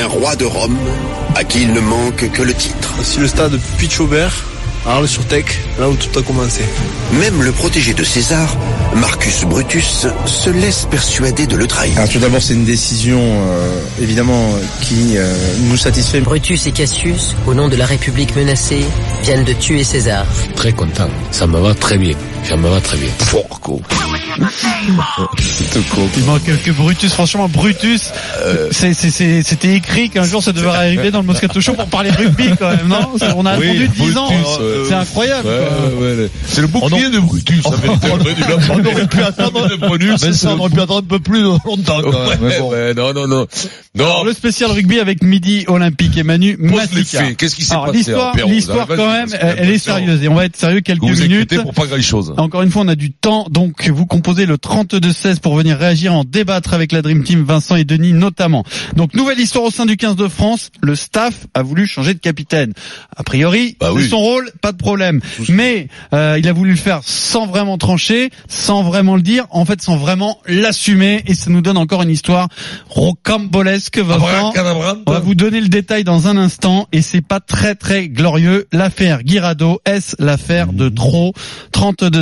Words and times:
Un 0.00 0.06
roi 0.06 0.36
de 0.36 0.44
Rome 0.44 0.78
à 1.34 1.44
qui 1.44 1.62
il 1.62 1.72
ne 1.72 1.80
manque 1.80 2.30
que 2.30 2.42
le 2.42 2.54
titre. 2.54 2.94
Si 3.02 3.18
le 3.18 3.26
stade 3.26 3.58
Pitch-Aubert, 3.78 4.32
Arles 4.86 5.08
sur 5.08 5.24
Tech, 5.26 5.44
là 5.78 5.88
où 5.88 5.94
tout 5.94 6.18
a 6.18 6.22
commencé. 6.22 6.62
Même 7.20 7.42
le 7.42 7.52
protégé 7.52 7.94
de 7.94 8.02
César, 8.02 8.56
Marcus 8.96 9.44
Brutus, 9.44 10.06
se 10.26 10.50
laisse 10.50 10.86
persuader 10.90 11.46
de 11.46 11.56
le 11.56 11.66
trahir. 11.66 11.96
Alors 11.98 12.08
tout 12.08 12.18
d'abord, 12.18 12.42
c'est 12.42 12.54
une 12.54 12.64
décision 12.64 13.20
euh, 13.20 13.80
évidemment 14.00 14.54
qui 14.80 15.16
euh, 15.16 15.34
nous 15.68 15.76
satisfait. 15.76 16.20
Brutus 16.20 16.66
et 16.66 16.72
Cassius, 16.72 17.34
au 17.46 17.54
nom 17.54 17.68
de 17.68 17.76
la 17.76 17.86
République 17.86 18.34
menacée, 18.34 18.84
viennent 19.22 19.44
de 19.44 19.52
tuer 19.52 19.84
César. 19.84 20.26
Très 20.56 20.72
content, 20.72 21.08
ça 21.30 21.46
me 21.46 21.58
va 21.58 21.74
très 21.74 21.98
bien. 21.98 22.16
Ça 22.44 22.56
me 22.56 22.68
va 22.68 22.80
très 22.80 22.98
bien. 22.98 23.08
Porco. 23.30 23.80
Il 26.16 26.24
manque 26.24 26.44
que 26.44 26.70
Brutus, 26.70 27.12
franchement, 27.12 27.48
Brutus, 27.48 28.10
euh... 28.42 28.68
c'était 28.72 29.74
écrit 29.74 30.10
qu'un 30.10 30.24
jour 30.24 30.42
ça 30.42 30.52
devrait 30.52 30.76
arriver 30.76 31.10
dans 31.10 31.20
le 31.20 31.26
Moscato 31.26 31.60
Show 31.60 31.74
pour 31.74 31.86
parler 31.86 32.10
rugby 32.10 32.50
quand 32.58 32.70
même, 32.70 32.88
non? 32.88 33.12
On 33.36 33.46
a 33.46 33.52
attendu 33.52 33.90
oui, 33.98 34.06
10 34.08 34.16
ans, 34.16 34.28
euh, 34.60 34.84
c'est 34.88 34.94
incroyable. 34.94 35.48
Ouais, 35.48 36.16
ouais, 36.16 36.30
c'est 36.46 36.60
le 36.62 36.66
bouclier 36.66 37.10
de 37.10 37.18
Brutus. 37.20 37.62
Ça 37.62 37.70
on 37.88 38.84
aurait 38.84 39.06
pu 39.06 39.22
attendre, 39.22 39.68
mais 40.22 40.32
ça, 40.32 40.54
on 40.54 40.58
aurait 40.58 40.70
pu 40.70 40.80
attendre 40.80 40.98
un 40.98 41.02
peu 41.02 41.20
plus 41.20 41.42
longtemps. 41.42 42.00
Bon. 42.02 42.12
non, 42.96 43.12
non, 43.14 43.28
non. 43.28 43.46
non. 43.94 44.04
Alors, 44.04 44.24
le 44.24 44.32
spécial 44.32 44.70
rugby 44.70 44.98
avec 44.98 45.22
Midi 45.22 45.64
Olympique 45.68 46.16
et 46.16 46.22
Manu 46.22 46.56
Matika. 46.58 47.32
Qu'est-ce 47.34 47.56
qui 47.56 47.64
s'est 47.64 47.74
passé 47.74 47.92
L'histoire, 47.92 48.34
l'histoire 48.46 48.86
quand 48.88 49.12
même, 49.12 49.28
elle 49.40 49.70
est 49.70 49.78
sérieuse 49.78 50.22
et 50.22 50.28
on 50.28 50.34
va 50.34 50.46
être 50.46 50.56
sérieux 50.56 50.80
quelques 50.80 51.02
minutes. 51.02 51.62
pour 51.62 51.74
pas 51.74 51.86
grand 51.86 52.00
chose. 52.00 52.31
Encore 52.36 52.62
une 52.62 52.70
fois, 52.70 52.82
on 52.82 52.88
a 52.88 52.94
du 52.94 53.12
temps, 53.12 53.46
donc 53.50 53.88
vous 53.88 54.06
composez 54.06 54.46
le 54.46 54.56
32-16 54.56 55.40
pour 55.40 55.56
venir 55.56 55.76
réagir, 55.78 56.14
en 56.14 56.24
débattre 56.24 56.74
avec 56.74 56.92
la 56.92 57.02
Dream 57.02 57.22
Team, 57.24 57.44
Vincent 57.44 57.76
et 57.76 57.84
Denis 57.84 58.12
notamment. 58.12 58.64
Donc 58.96 59.14
nouvelle 59.14 59.40
histoire 59.40 59.64
au 59.64 59.70
sein 59.70 59.86
du 59.86 59.96
15 59.96 60.16
de 60.16 60.28
France, 60.28 60.70
le 60.80 60.94
staff 60.94 61.46
a 61.54 61.62
voulu 61.62 61.86
changer 61.86 62.14
de 62.14 62.18
capitaine. 62.18 62.72
A 63.16 63.22
priori, 63.22 63.76
bah 63.80 63.88
c'est 63.90 63.96
oui. 63.96 64.08
son 64.08 64.18
rôle, 64.18 64.50
pas 64.60 64.72
de 64.72 64.76
problème. 64.76 65.20
Mais 65.48 65.88
euh, 66.12 66.36
il 66.38 66.48
a 66.48 66.52
voulu 66.52 66.70
le 66.70 66.76
faire 66.76 67.00
sans 67.02 67.46
vraiment 67.46 67.78
trancher, 67.78 68.30
sans 68.48 68.82
vraiment 68.82 69.16
le 69.16 69.22
dire, 69.22 69.46
en 69.50 69.64
fait 69.64 69.80
sans 69.82 69.96
vraiment 69.96 70.38
l'assumer, 70.46 71.22
et 71.26 71.34
ça 71.34 71.50
nous 71.50 71.60
donne 71.60 71.76
encore 71.76 72.02
une 72.02 72.10
histoire 72.10 72.48
rocambolesque. 72.88 73.98
Vincent. 73.98 74.52
On 75.06 75.12
va 75.12 75.20
vous 75.20 75.34
donner 75.34 75.60
le 75.60 75.68
détail 75.68 76.04
dans 76.04 76.28
un 76.28 76.36
instant, 76.36 76.88
et 76.92 77.02
c'est 77.02 77.20
pas 77.20 77.40
très 77.40 77.74
très 77.74 78.08
glorieux. 78.08 78.66
L'affaire 78.72 79.22
Guirado, 79.22 79.80
est-ce 79.84 80.16
l'affaire 80.18 80.72
de 80.72 80.88
trop? 80.88 81.32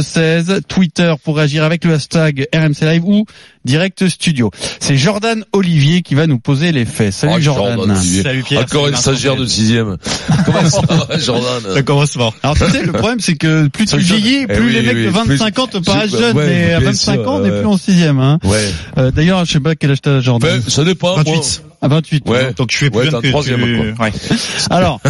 32-16, 0.01 0.63
Twitter 0.69 1.13
pour 1.23 1.37
réagir 1.37 1.65
avec 1.65 1.85
le 1.85 1.95
hashtag 1.95 2.47
RMC 2.55 2.83
Live 2.83 3.05
ou 3.05 3.25
Direct 3.65 4.09
Studio. 4.09 4.51
C'est 4.81 4.97
Jordan 4.97 5.45
Olivier 5.53 6.03
qui 6.03 6.15
va 6.15 6.27
nous 6.27 6.39
poser 6.39 6.73
les 6.73 6.85
faits. 6.85 7.13
Salut 7.13 7.33
Oh, 7.37 7.41
Jordan. 7.41 7.77
Jordan 7.77 7.97
Olivier. 7.97 8.23
Salut 8.23 8.43
Pierre. 8.43 8.63
Encore 8.63 8.89
une 8.89 8.97
stagiaire 8.97 9.37
de 9.37 9.45
sixième. 9.47 9.97
Comment 10.45 10.69
ça 10.69 10.81
va, 10.83 11.19
Jordan 11.19 11.75
Ça 11.75 11.83
commence 11.83 12.13
fort. 12.13 12.35
Alors 12.43 12.57
tu 12.57 12.69
sais, 12.71 12.83
le 12.85 12.93
problème 12.93 13.21
c'est 13.21 13.37
que 13.37 13.69
plus 13.69 13.87
tu 13.87 13.99
vieillis, 13.99 14.45
Eh 14.45 14.47
plus 14.47 14.67
oui, 14.67 14.73
les 14.73 14.83
mecs 14.83 14.97
oui, 14.97 15.05
de 15.05 15.11
25 15.11 15.55
plus- 15.55 15.63
ans 15.63 15.67
te 15.67 15.79
paraissent 15.79 16.11
jeunes, 16.11 16.37
ouais, 16.37 16.47
mais 16.47 16.73
à 16.75 16.81
bien 16.81 16.91
25 16.91 17.13
sûr, 17.15 17.29
ans, 17.31 17.37
on 17.37 17.41
n'est 17.41 17.51
ouais. 17.51 17.59
plus 17.59 17.67
en 17.67 17.77
sixième. 17.77 18.19
Hein. 18.19 18.39
Ouais. 18.45 18.71
Euh, 18.99 19.11
D'ailleurs, 19.11 19.45
je 19.45 19.53
sais 19.53 19.61
pas 19.61 19.75
quel 19.75 19.91
âge 19.93 20.01
t'as 20.03 20.21
Jordan. 20.21 20.49
Ben, 20.51 20.63
ça 20.71 20.85
dépend, 20.85 21.15
moi. 21.23 21.35
28. 21.83 21.83
À 21.83 21.89
28. 21.89 22.29
Ouais. 22.29 22.53
Donc 22.55 22.71
je 22.71 22.77
suis 22.77 22.91
Ouais, 22.91 23.09
t'es 23.09 23.15
en 23.15 23.23
troisième, 23.23 23.95
quoi. 23.97 24.09
Alors, 24.71 25.01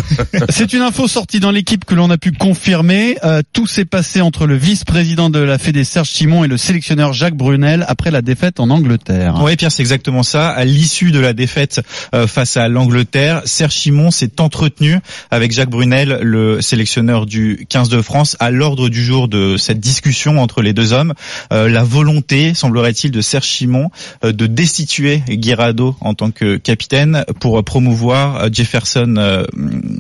c'est 0.48 0.72
une 0.72 0.82
info 0.82 1.08
sortie 1.08 1.40
dans 1.40 1.50
l'équipe 1.50 1.84
que 1.84 1.94
l'on 1.94 2.10
a 2.10 2.18
pu 2.18 2.32
confirmer. 2.32 3.16
Euh, 3.24 3.42
tout 3.52 3.66
s'est 3.66 3.84
passé 3.84 4.20
entre 4.20 4.46
le 4.46 4.56
vice-président 4.56 5.30
de 5.30 5.38
la 5.38 5.58
Fédé 5.58 5.84
Serge 5.84 6.08
Simon 6.08 6.44
et 6.44 6.48
le 6.48 6.56
sélectionneur 6.56 7.12
Jacques 7.12 7.36
Brunel 7.36 7.84
après 7.88 8.10
la 8.10 8.22
défaite 8.22 8.60
en 8.60 8.70
Angleterre. 8.70 9.40
Oui, 9.42 9.56
Pierre, 9.56 9.72
c'est 9.72 9.82
exactement 9.82 10.22
ça. 10.22 10.50
À 10.50 10.64
l'issue 10.64 11.10
de 11.10 11.18
la 11.18 11.32
défaite 11.32 11.80
euh, 12.14 12.26
face 12.26 12.56
à 12.56 12.68
l'Angleterre, 12.68 13.42
Serge 13.44 13.74
Simon 13.74 14.10
s'est 14.10 14.40
entretenu 14.40 14.98
avec 15.30 15.52
Jacques 15.52 15.70
Brunel, 15.70 16.18
le 16.22 16.60
sélectionneur 16.60 17.26
du 17.26 17.66
15 17.68 17.88
de 17.88 18.02
France, 18.02 18.36
à 18.40 18.50
l'ordre 18.50 18.88
du 18.88 19.02
jour 19.02 19.28
de 19.28 19.56
cette 19.56 19.80
discussion 19.80 20.40
entre 20.40 20.62
les 20.62 20.72
deux 20.72 20.92
hommes. 20.92 21.14
Euh, 21.52 21.68
la 21.68 21.82
volonté, 21.82 22.54
semblerait-il, 22.54 23.10
de 23.10 23.20
Serge 23.20 23.48
Simon 23.48 23.90
euh, 24.24 24.32
de 24.32 24.46
destituer 24.46 25.22
Guirado 25.28 25.96
en 26.00 26.14
tant 26.14 26.30
que 26.30 26.56
capitaine 26.62 27.24
pour 27.40 27.62
promouvoir 27.64 28.36
euh, 28.36 28.48
Jefferson 28.52 29.14
euh, 29.18 29.44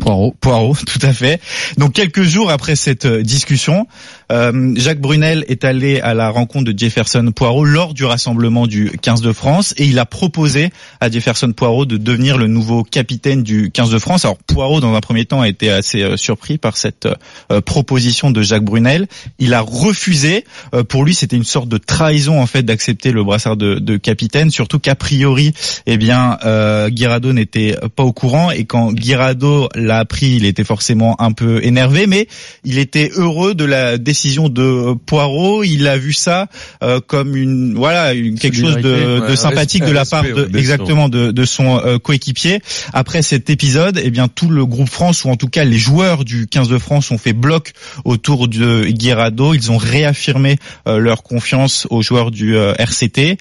Poirot. 0.00 0.34
Poirot, 0.40 0.76
tout 0.86 0.98
à 1.02 1.12
fait. 1.12 1.40
Donc 1.78 1.94
quelques 1.94 2.22
jours 2.22 2.50
après 2.50 2.76
cette 2.76 3.06
euh, 3.06 3.22
discussion, 3.22 3.86
euh, 4.30 4.74
Jacques 4.76 5.00
Brunel 5.00 5.44
est 5.48 5.64
allé 5.64 6.00
à 6.00 6.14
la 6.14 6.30
rencontre 6.30 6.72
de 6.72 6.78
Jefferson 6.78 7.32
Poirot 7.34 7.64
lors 7.64 7.94
du 7.94 8.04
rassemblement 8.04 8.66
du 8.66 8.90
15 9.02 9.22
de 9.22 9.32
France 9.32 9.74
et 9.76 9.84
il 9.84 9.98
a 9.98 10.06
proposé 10.06 10.70
à 11.00 11.10
Jefferson 11.10 11.52
Poirot 11.52 11.84
de 11.84 11.96
devenir 11.96 12.38
le 12.38 12.46
nouveau 12.46 12.84
capitaine 12.84 13.42
du 13.42 13.70
15 13.70 13.90
de 13.90 13.98
France. 13.98 14.24
Alors 14.24 14.38
Poirot, 14.38 14.80
dans 14.80 14.94
un 14.94 15.00
premier 15.00 15.24
temps, 15.24 15.40
a 15.40 15.48
été 15.48 15.70
assez 15.70 16.02
euh, 16.02 16.16
surpris 16.16 16.58
par 16.58 16.76
cette 16.76 17.08
euh, 17.50 17.60
proposition 17.60 18.30
de 18.30 18.42
Jacques 18.42 18.64
Brunel. 18.64 19.08
Il 19.38 19.54
a 19.54 19.60
refusé. 19.60 20.44
Pour 20.88 21.04
lui, 21.04 21.14
c'était 21.14 21.36
une 21.36 21.44
sorte 21.44 21.68
de 21.68 21.78
trahison 21.78 22.40
en 22.40 22.46
fait 22.46 22.62
d'accepter 22.62 23.12
le 23.12 23.24
brassard 23.24 23.56
de, 23.56 23.96
capitaine, 23.96 24.50
surtout 24.50 24.78
qu'a 24.78 24.94
priori, 24.94 25.52
eh 25.86 25.96
bien, 25.96 26.38
Guirado 26.88 27.32
n'était 27.32 27.76
pas 27.96 28.02
au 28.02 28.12
courant 28.12 28.50
et 28.50 28.64
quand 28.64 28.92
Guirado 28.92 29.68
l'a 29.74 29.98
appris, 29.98 30.36
il 30.36 30.44
était 30.44 30.64
forcément 30.64 31.20
un 31.20 31.32
peu 31.32 31.64
énervé, 31.64 32.06
mais 32.06 32.28
il 32.64 32.78
était 32.78 33.10
heureux 33.16 33.54
de 33.54 33.64
la 33.64 33.98
décision 33.98 34.19
de 34.28 34.94
Poirot. 35.06 35.64
Il 35.64 35.86
a 35.88 35.96
vu 35.96 36.12
ça 36.12 36.48
euh, 36.82 37.00
comme 37.04 37.36
une 37.36 37.74
voilà 37.74 38.12
une, 38.12 38.38
quelque 38.38 38.56
chose 38.56 38.76
de, 38.76 39.34
sympathique 39.34 39.84
de 39.84 39.92
la 39.92 40.04
part 40.04 40.24
de 40.24 40.50
exactement 40.56 41.08
de, 41.08 41.30
de 41.30 41.44
son 41.44 41.78
euh, 41.78 41.98
coéquipier. 41.98 42.60
Après 42.92 43.22
cet 43.22 43.50
épisode, 43.50 44.00
eh 44.02 44.10
bien 44.10 44.28
tout 44.28 44.48
le 44.48 44.66
groupe 44.66 44.88
France 44.88 45.24
ou 45.24 45.30
en 45.30 45.36
tout 45.36 45.48
cas 45.48 45.64
les 45.64 45.78
joueurs 45.78 46.24
du 46.24 46.46
15 46.46 46.68
de 46.68 46.78
France 46.78 47.10
ont 47.10 47.18
fait 47.18 47.32
bloc 47.32 47.72
autour 48.04 48.48
de 48.48 48.84
Guirado. 48.84 49.54
Ils 49.54 49.70
ont 49.70 49.76
réaffirmé 49.76 50.58
euh, 50.86 50.98
leur 50.98 51.22
confiance 51.22 51.86
aux 51.90 52.02
joueurs 52.02 52.30
du 52.30 52.56
euh, 52.56 52.74
RCT. 52.78 53.38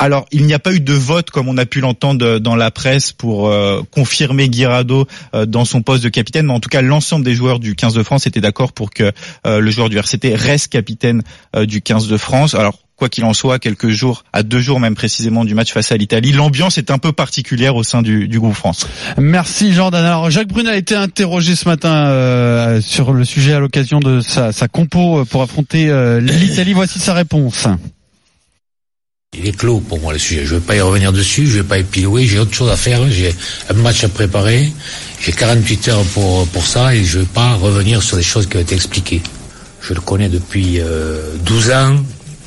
Alors, 0.00 0.24
il 0.32 0.46
n'y 0.46 0.54
a 0.54 0.58
pas 0.58 0.72
eu 0.72 0.80
de 0.80 0.94
vote 0.94 1.30
comme 1.30 1.46
on 1.46 1.58
a 1.58 1.66
pu 1.66 1.80
l'entendre 1.80 2.38
dans 2.38 2.56
la 2.56 2.70
presse 2.70 3.12
pour 3.12 3.48
euh, 3.48 3.82
confirmer 3.90 4.48
Guirado 4.48 5.06
euh, 5.34 5.44
dans 5.44 5.66
son 5.66 5.82
poste 5.82 6.02
de 6.02 6.08
capitaine, 6.08 6.46
mais 6.46 6.54
en 6.54 6.60
tout 6.60 6.70
cas, 6.70 6.80
l'ensemble 6.80 7.24
des 7.24 7.34
joueurs 7.34 7.58
du 7.60 7.74
15 7.74 7.92
de 7.94 8.02
France 8.02 8.26
étaient 8.26 8.40
d'accord 8.40 8.72
pour 8.72 8.90
que 8.90 9.12
euh, 9.46 9.60
le 9.60 9.70
joueur 9.70 9.90
du 9.90 9.98
RCT 9.98 10.34
reste 10.34 10.72
capitaine 10.72 11.22
euh, 11.54 11.66
du 11.66 11.82
15 11.82 12.08
de 12.08 12.16
France. 12.16 12.54
Alors, 12.54 12.78
quoi 13.00 13.08
qu'il 13.08 13.24
en 13.24 13.32
soit, 13.32 13.58
quelques 13.58 13.88
jours, 13.88 14.24
à 14.34 14.42
deux 14.42 14.60
jours 14.60 14.78
même 14.78 14.94
précisément 14.94 15.46
du 15.46 15.54
match 15.54 15.72
face 15.72 15.90
à 15.90 15.96
l'Italie, 15.96 16.32
l'ambiance 16.32 16.76
est 16.76 16.90
un 16.90 16.98
peu 16.98 17.12
particulière 17.12 17.74
au 17.74 17.82
sein 17.82 18.02
du, 18.02 18.28
groupe 18.38 18.54
France. 18.54 18.86
Merci 19.18 19.72
Jordan. 19.72 20.04
Alors 20.04 20.30
Jacques 20.30 20.48
Brunel 20.48 20.74
a 20.74 20.76
été 20.76 20.94
interrogé 20.94 21.56
ce 21.56 21.66
matin 21.66 22.06
euh, 22.08 22.80
sur 22.82 23.12
le 23.12 23.24
sujet 23.24 23.54
à 23.54 23.58
l'occasion 23.58 24.00
de 24.00 24.20
sa, 24.20 24.52
compo 24.68 25.24
pour 25.24 25.42
affronter 25.42 25.88
euh, 25.88 26.20
l'Italie. 26.20 26.74
Voici 26.74 26.98
sa 26.98 27.14
réponse. 27.14 27.66
Il 29.38 29.46
est 29.46 29.52
clos 29.56 29.78
pour 29.78 30.00
moi 30.00 30.12
le 30.12 30.18
sujet. 30.18 30.44
Je 30.44 30.54
ne 30.54 30.58
vais 30.58 30.66
pas 30.66 30.74
y 30.74 30.80
revenir 30.80 31.12
dessus, 31.12 31.46
je 31.46 31.58
ne 31.58 31.62
vais 31.62 31.68
pas 31.68 31.78
épilouer, 31.78 32.26
j'ai 32.26 32.40
autre 32.40 32.52
chose 32.52 32.68
à 32.68 32.76
faire, 32.76 33.08
j'ai 33.08 33.32
un 33.68 33.74
match 33.74 34.02
à 34.02 34.08
préparer, 34.08 34.72
j'ai 35.20 35.30
48 35.30 35.88
heures 35.88 36.02
pour, 36.06 36.48
pour 36.48 36.66
ça 36.66 36.92
et 36.96 37.04
je 37.04 37.18
ne 37.18 37.22
vais 37.22 37.28
pas 37.32 37.54
revenir 37.54 38.02
sur 38.02 38.16
des 38.16 38.24
choses 38.24 38.48
qui 38.48 38.56
ont 38.56 38.60
été 38.60 38.74
expliquées. 38.74 39.22
Je 39.82 39.94
le 39.94 40.00
connais 40.00 40.28
depuis 40.28 40.80
euh, 40.80 41.36
12 41.44 41.70
ans, 41.70 41.96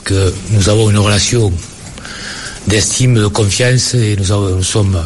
que 0.03 0.33
nous 0.51 0.67
avons 0.67 0.89
une 0.89 0.97
relation 0.97 1.53
d'estime, 2.67 3.13
de 3.15 3.27
confiance 3.27 3.93
et 3.93 4.17
nous, 4.17 4.33
avons- 4.33 4.57
nous 4.57 4.63
sommes 4.63 5.01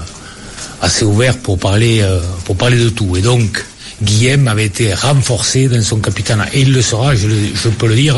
assez 0.82 1.06
ouverts 1.06 1.38
pour 1.38 1.60
parler, 1.60 2.00
euh, 2.02 2.20
pour 2.46 2.58
parler 2.58 2.80
de 2.84 2.90
tout. 2.90 3.16
Et 3.18 3.22
donc, 3.22 3.64
Guillaume 4.02 4.48
avait 4.48 4.66
été 4.66 4.94
renforcé 4.94 5.68
dans 5.68 5.82
son 5.82 5.98
capitaine 6.00 6.44
et 6.54 6.62
il 6.62 6.72
le 6.74 6.82
sera, 6.82 7.16
je, 7.16 7.28
le- 7.28 7.36
je 7.56 7.70
peux 7.70 7.88
le 7.88 7.96
dire, 7.96 8.18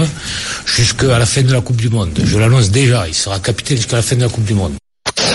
jusqu'à 0.66 1.17
la 1.17 1.25
fin 1.25 1.41
de 1.41 1.51
la 1.53 1.62
Coupe 1.62 1.78
du 1.78 1.90
Monde. 1.90 2.09
Je 2.23 2.38
l'annonce 2.38 2.69
déjà, 2.72 3.07
il 3.07 3.13
sera 3.13 3.40
capitaine 3.40 3.78
jusqu'à 3.78 3.95
la 3.97 4.01
fin 4.01 4.16
de 4.18 4.22
la 4.22 4.29
Coupe 4.29 4.44
du 4.45 4.53
Monde. 4.53 4.73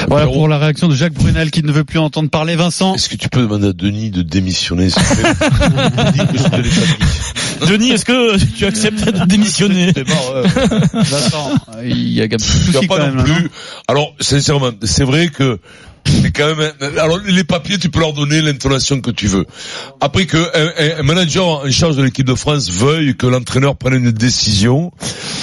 Voilà 0.09 0.27
pour 0.27 0.49
la 0.49 0.59
réaction 0.59 0.88
de 0.88 0.94
Jacques 0.94 1.15
Brunel 1.15 1.50
qui 1.50 1.62
ne 1.62 1.72
veut 1.72 1.84
plus 1.84 1.99
entendre 1.99 2.28
parler 2.28 2.56
Vincent. 2.56 2.94
Est-ce 2.94 3.09
que 3.09 3.16
tu 3.16 3.30
peux 3.30 3.41
demander 3.41 3.68
à 3.68 3.72
Denis 3.72 4.10
de 4.10 4.21
démissionner 4.21 4.89
dit. 4.89 4.95
Denis, 7.66 7.92
est-ce 7.92 8.04
que 8.04 8.36
tu 8.57 8.66
acceptes 8.66 9.03
de 9.04 9.24
démissionner 9.24 9.92
ouais. 9.97 10.04
Vincent, 10.92 11.53
il 11.84 12.10
y 12.13 12.21
a 12.21 12.27
vas 12.27 12.36
quand 12.80 12.86
pas 12.86 12.98
là, 12.98 13.10
non 13.13 13.24
plus. 13.24 13.48
Alors, 13.89 14.15
sincèrement, 14.21 14.72
c'est 14.83 15.04
vrai 15.04 15.28
que 15.28 15.59
c'est 16.06 16.30
quand 16.33 16.54
même. 16.54 16.72
Alors, 16.98 17.18
les 17.18 17.45
papiers, 17.45 17.78
tu 17.78 17.89
peux 17.89 18.01
leur 18.01 18.12
donner 18.12 18.41
l'intonation 18.42 19.01
que 19.01 19.10
tu 19.10 19.27
veux. 19.27 19.47
Après 20.01 20.27
que 20.27 20.98
un, 20.98 21.03
manager 21.03 21.47
en 21.47 21.71
charge 21.71 21.97
de 21.97 22.03
l'équipe 22.03 22.27
de 22.27 22.34
France 22.34 22.71
veuille 22.71 23.16
que 23.16 23.27
l'entraîneur 23.27 23.77
prenne 23.77 23.95
une 23.95 24.12
décision, 24.12 24.92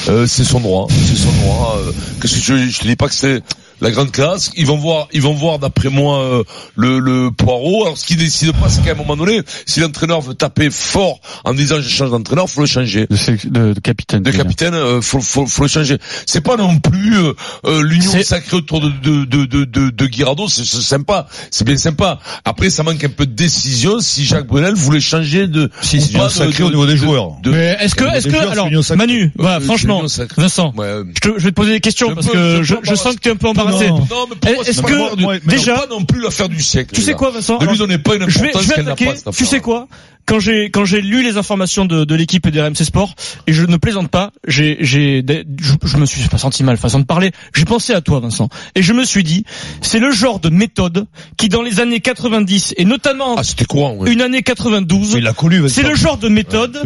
euh, 0.10 0.28
c'est 0.28 0.44
son 0.44 0.60
droit. 0.60 0.88
C'est 0.90 1.16
son 1.18 1.32
droit. 1.32 1.80
euh, 1.80 1.92
que 2.20 2.28
je, 2.28 2.70
je 2.70 2.80
te 2.80 2.88
dis 2.88 2.96
pas 2.96 3.08
que 3.08 3.14
c'est. 3.14 3.42
La 3.82 3.92
grande 3.92 4.12
classe. 4.12 4.52
Ils 4.56 4.66
vont 4.66 4.78
voir, 4.78 5.08
ils 5.12 5.22
vont 5.22 5.34
voir 5.34 5.60
d'après 5.60 5.90
moi 5.90 6.20
euh, 6.20 6.44
le, 6.76 7.00
le 7.00 7.32
Poireau. 7.32 7.84
Alors 7.84 7.98
ce 7.98 8.06
qu'ils 8.06 8.18
décident 8.18 8.54
pas, 8.54 8.70
c'est 8.70 8.84
qu'à 8.84 8.92
un 8.92 8.96
moment 8.96 9.18
donné, 9.18 9.42
si 9.66 9.80
l'entraîneur 9.80 10.22
veut 10.22 10.34
taper 10.34 10.70
fort 10.70 11.20
en 11.44 11.54
disant 11.54 11.78
je 11.82 11.90
change 11.90 12.12
d'entraîneur, 12.12 12.50
faut 12.50 12.62
le 12.62 12.68
changer. 12.68 13.08
De, 13.10 13.16
sé- 13.16 13.38
de- 13.46 13.74
de 13.74 13.80
capitaine. 13.80 14.24
De 14.24 14.32
capitaine, 14.32 14.74
euh, 14.74 15.02
faut, 15.02 15.20
faut, 15.20 15.46
faut 15.48 15.64
le 15.64 15.70
changer. 15.70 15.98
C'est 16.26 16.42
pas 16.42 16.58
non 16.58 16.80
plus 16.80 17.18
euh, 17.18 17.34
euh, 17.66 17.82
l'union 17.84 18.12
sacrée 18.24 18.58
autour 18.58 18.82
de 18.82 18.90
de 18.90 19.26
de 19.26 19.46
de, 19.46 19.66
de, 19.66 19.90
de 19.90 20.06
Guirado. 20.08 20.48
C'est 20.48 20.66
sympa, 20.66 21.28
c'est 21.50 21.66
bien 21.66 21.78
sympa. 21.78 22.20
Après, 22.46 22.70
ça 22.70 22.84
manque 22.84 23.04
un 23.04 23.10
peu 23.10 23.26
de 23.26 23.34
décision. 23.34 24.00
Si 24.00 24.26
Jacques 24.26 24.48
Brunel 24.48 24.74
voulait 24.76 25.00
changer 25.00 25.48
de 25.48 25.70
Si, 25.82 25.98
ou 25.98 26.00
c'est 26.02 26.14
pas 26.18 26.30
l'union 26.46 26.58
de- 26.60 26.64
au 26.64 26.70
niveau 26.70 26.86
des 26.86 26.94
de- 26.94 26.98
joueurs. 26.98 27.32
de- 27.44 27.52
Mais 27.52 27.78
est-ce 27.82 27.96
que, 27.96 28.04
est-ce 28.06 28.26
que, 28.28 28.32
joueurs, 28.34 28.52
alors. 28.52 28.70
Manu, 28.96 29.32
voilà, 29.38 29.58
Euh, 29.58 29.60
franchement. 29.62 30.04
Vincent, 30.38 30.74
Ouais. 30.78 31.02
je, 31.16 31.20
te- 31.30 31.40
je 31.40 31.44
vais 31.46 31.50
te 31.52 31.56
poser 31.56 31.72
des 31.74 31.80
questions 31.80 32.14
parce 32.14 32.28
peux- 32.28 32.34
que 32.34 32.64
je 32.64 32.76
je 32.84 32.96
sens 32.96 33.16
que 33.16 33.20
tu 33.22 33.30
es 33.30 33.32
un 33.32 33.36
peu 33.36 33.48
embarrassé. 33.48 33.71
Non, 33.80 34.26
mais 34.30 34.36
pour 34.36 34.52
moi, 34.54 34.64
Est-ce 34.64 34.74
c'est 34.74 34.82
pas 34.82 34.88
que, 34.90 35.48
déjà- 35.48 35.76
pas 35.76 35.88
non 35.90 36.04
plus 36.06 36.22
l'affaire 36.22 36.50
du 36.50 36.62
siècle. 36.62 36.94
Tu 36.94 37.02
sais 37.02 37.14
quoi. 37.14 37.32
Vincent 37.32 37.60
Ne 37.60 37.68
lui 37.68 37.78
donnez 37.78 37.98
pas 37.98 38.16
une 38.16 38.24
importance 38.24 38.68
qu'elle 38.68 38.86
n'a 38.86 38.96
Tu 39.36 39.46
sais 39.46 39.60
quoi 39.60 39.88
Quand 40.26 40.40
j'ai 40.40 40.70
quand 40.70 40.86
j'ai 40.86 41.02
lu 41.02 41.24
les 41.24 41.38
informations 41.38 41.86
de, 41.86 42.04
de 42.06 42.16
l'équipe 42.16 42.46
et 42.46 42.52
des 42.52 42.62
RMC 42.62 42.84
Sport 42.84 43.16
et 43.48 43.54
je 43.54 43.66
ne 43.66 43.76
plaisante 43.78 44.10
pas, 44.10 44.32
j'ai 44.48 44.78
j'ai 44.82 45.24
je, 45.60 45.74
je 45.84 45.98
me 45.98 46.06
suis 46.06 46.28
pas 46.30 46.38
senti 46.38 46.64
mal 46.64 46.78
façon 46.78 47.00
de 47.00 47.06
parler. 47.06 47.32
J'ai 47.56 47.66
pensé 47.66 47.94
à 47.94 48.02
toi, 48.02 48.20
Vincent, 48.20 48.48
et 48.76 48.82
je 48.84 48.94
me 48.94 49.04
suis 49.04 49.24
dit, 49.24 49.46
c'est 49.82 50.00
le 50.00 50.12
genre 50.12 50.40
de 50.40 50.50
méthode 50.50 51.08
qui 51.38 51.50
dans 51.50 51.62
les 51.64 51.80
années 51.80 52.00
90 52.02 52.76
et 52.78 52.86
notamment 52.86 53.36
Ah, 53.38 53.44
c'était 53.44 53.66
courant. 53.66 53.96
ouais. 53.96 54.12
une 54.12 54.22
année 54.22 54.44
92, 54.44 55.14
Il 55.18 55.24
l'a 55.24 55.34
connu, 55.34 55.60
Vincent. 55.60 55.74
c'est 55.76 55.88
le 55.88 55.96
genre 55.96 56.18
de 56.18 56.30
méthode 56.30 56.80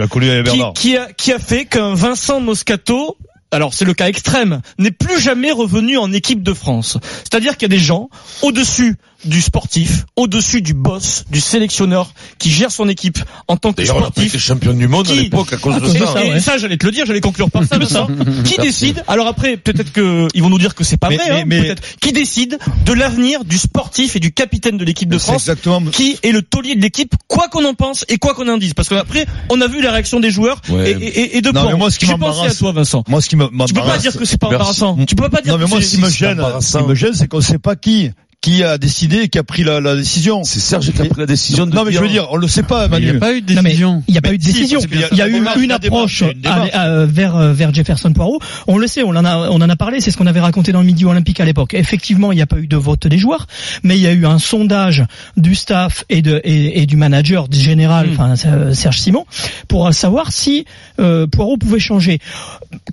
qui 0.75 0.95
a, 0.97 1.11
qui 1.11 1.31
a 1.33 1.39
fait 1.39 1.65
qu'un 1.65 1.93
Vincent 1.93 2.39
Moscato, 2.39 3.17
alors 3.55 3.73
c'est 3.73 3.85
le 3.85 3.93
cas 3.93 4.07
extrême, 4.07 4.61
n'est 4.77 4.91
plus 4.91 5.19
jamais 5.19 5.51
revenu 5.51 5.97
en 5.97 6.11
équipe 6.11 6.43
de 6.43 6.53
France. 6.53 6.97
C'est-à-dire 7.23 7.53
qu'il 7.53 7.71
y 7.71 7.73
a 7.73 7.77
des 7.77 7.83
gens 7.83 8.09
au-dessus 8.41 8.97
du 9.23 9.41
sportif, 9.41 10.05
au-dessus 10.15 10.61
du 10.61 10.73
boss, 10.73 11.23
du 11.31 11.39
sélectionneur 11.39 12.11
qui 12.37 12.51
gère 12.51 12.71
son 12.71 12.87
équipe 12.89 13.17
en 13.47 13.57
tant 13.57 13.71
que 13.71 13.77
D'ailleurs, 13.77 13.95
on 13.97 13.99
a 13.99 14.01
pas 14.03 14.21
été 14.21 14.21
sportif. 14.29 14.41
champion 14.41 14.73
du 14.73 14.87
monde 14.87 15.07
à 15.09 15.13
l'époque 15.15 15.53
à 15.53 15.57
cause 15.57 15.81
de 15.81 15.87
Et, 15.87 15.99
ça. 15.99 16.23
et 16.25 16.39
ça, 16.39 16.57
j'allais 16.57 16.77
te 16.77 16.85
le 16.85 16.91
dire, 16.91 17.05
j'allais 17.05 17.21
conclure 17.21 17.49
par 17.49 17.63
ça, 17.63 17.77
Vincent. 17.79 18.07
qui 18.43 18.57
décide 18.57 19.03
Alors 19.07 19.27
après, 19.27 19.57
peut-être 19.57 19.91
que 19.91 20.27
ils 20.33 20.41
vont 20.43 20.49
nous 20.49 20.57
dire 20.59 20.75
que 20.75 20.83
c'est 20.83 20.97
pas 20.97 21.09
Mais- 21.09 21.17
vrai. 21.17 21.27
mais- 21.29 21.41
hein, 21.41 21.43
mais- 21.47 21.61
peut-être. 21.61 21.83
Qui 22.01 22.11
décide 22.11 22.59
de 22.85 22.93
l'avenir 22.93 23.45
du 23.45 23.57
sportif 23.57 24.15
et 24.15 24.19
du 24.19 24.31
capitaine 24.31 24.77
de 24.77 24.85
l'équipe 24.85 25.09
de 25.09 25.17
France 25.17 25.43
exactement. 25.43 25.81
qui 25.91 26.17
est 26.23 26.31
le 26.31 26.41
taulier 26.41 26.75
de 26.75 26.81
l'équipe, 26.81 27.13
quoi 27.27 27.47
qu'on 27.47 27.65
en 27.65 27.73
pense 27.73 28.05
et 28.09 28.17
quoi 28.17 28.33
qu'on 28.33 28.47
en 28.47 28.57
dise? 28.57 28.73
Parce 28.73 28.89
qu'après, 28.89 29.25
on 29.49 29.59
a 29.61 29.67
vu 29.67 29.81
la 29.81 29.91
réaction 29.91 30.19
des 30.19 30.29
joueurs 30.31 30.61
Ouais. 30.69 30.91
et, 30.91 31.05
et, 31.05 31.37
et 31.37 31.41
de 31.41 31.51
Non, 31.51 31.67
mais 31.69 31.75
moi, 31.77 31.89
ce 31.91 31.99
qui 31.99 32.05
J'ai 32.05 32.15
pensé 32.17 32.47
à 32.47 32.53
toi, 32.53 32.71
Vincent. 32.71 33.03
Moi, 33.07 33.21
ce 33.21 33.29
qui 33.29 33.35
me 33.35 33.47
Tu 33.65 33.73
peux 33.73 33.81
pas 33.81 33.97
dire 33.97 34.15
que 34.15 34.25
c'est 34.25 34.37
pas 34.39 34.47
embarrassant. 34.47 34.97
Tu 35.07 35.15
peux 35.15 35.29
pas 35.29 35.41
dire 35.41 35.53
Non, 35.53 35.59
mais 35.59 35.65
que 35.65 35.69
moi, 35.69 35.81
ce 35.81 35.89
qui 35.95 36.01
me 36.01 36.09
gêne, 36.09 36.41
ce 36.61 36.77
qui 36.77 36.83
me 36.83 36.95
gêne, 36.95 37.13
c'est 37.13 37.27
qu'on 37.27 37.41
sait 37.41 37.57
pas 37.59 37.75
qui, 37.75 38.11
qui 38.45 38.63
a 38.63 38.77
décidé 38.77 39.21
et 39.21 39.27
qui 39.27 39.39
a 39.39 39.43
pris 39.43 39.63
la, 39.63 39.81
la 39.81 39.95
décision. 39.95 40.43
C'est 40.43 40.59
Serge 40.59 40.91
qui 40.91 41.01
a 41.01 41.05
pris 41.05 41.19
la 41.19 41.25
décision 41.25 41.65
de 41.65 41.73
Non, 41.73 41.83
mais 41.83 41.91
je 41.91 41.97
veux 41.97 42.07
dire, 42.07 42.27
on 42.29 42.37
le 42.37 42.47
sait 42.47 42.61
pas, 42.61 42.85
Il 42.85 42.91
Manu. 42.91 43.05
n'y 43.05 43.17
a 43.17 43.19
pas 43.19 43.33
eu 43.33 43.41
de 43.41 43.47
décision. 43.55 44.03
Il 44.07 44.11
n'y 44.11 44.19
a 44.19 44.21
pas 44.21 44.33
eu 44.33 44.37
de 44.37 44.43
si, 44.43 44.53
décision. 44.53 44.79
Il 45.11 45.17
y 45.17 45.21
a 45.23 45.27
eu 45.27 45.41
une 45.63 45.71
approche 45.71 46.23
il 46.39 46.47
à- 46.47 47.05
vers 47.07 47.35
euh, 47.35 47.53
vers 47.53 47.73
Jefferson 47.73 48.13
Poirot. 48.13 48.39
On 48.67 48.77
le 48.77 48.85
sait, 48.85 49.01
on 49.01 49.09
en 49.09 49.25
a 49.25 49.49
on 49.49 49.55
en 49.61 49.67
a 49.69 49.75
parlé. 49.75 49.99
C'est 49.99 50.11
ce 50.11 50.17
qu'on 50.17 50.27
avait 50.27 50.41
raconté 50.41 50.71
dans 50.71 50.81
le 50.81 50.85
Midi 50.85 51.05
Olympique 51.05 51.39
à 51.39 51.45
l'époque. 51.45 51.73
Effectivement, 51.73 52.31
il 52.31 52.35
n'y 52.35 52.43
a 52.43 52.45
pas 52.45 52.59
eu 52.59 52.67
de 52.67 52.77
vote 52.77 53.07
des 53.07 53.17
joueurs, 53.17 53.47
mais 53.81 53.95
il 53.97 54.01
y 54.03 54.07
a 54.07 54.13
eu 54.13 54.27
un 54.27 54.37
sondage 54.37 55.03
du 55.37 55.55
staff 55.55 56.05
et 56.09 56.21
de 56.21 56.39
et, 56.43 56.81
et 56.83 56.85
du 56.85 56.97
manager 56.97 57.47
du 57.47 57.59
général, 57.59 58.09
enfin 58.11 58.35
euh, 58.45 58.75
Serge 58.75 58.99
Simon, 58.99 59.25
pour 59.67 59.91
savoir 59.91 60.31
si 60.31 60.65
euh, 60.99 61.25
Poirot 61.25 61.57
pouvait 61.57 61.79
changer. 61.79 62.19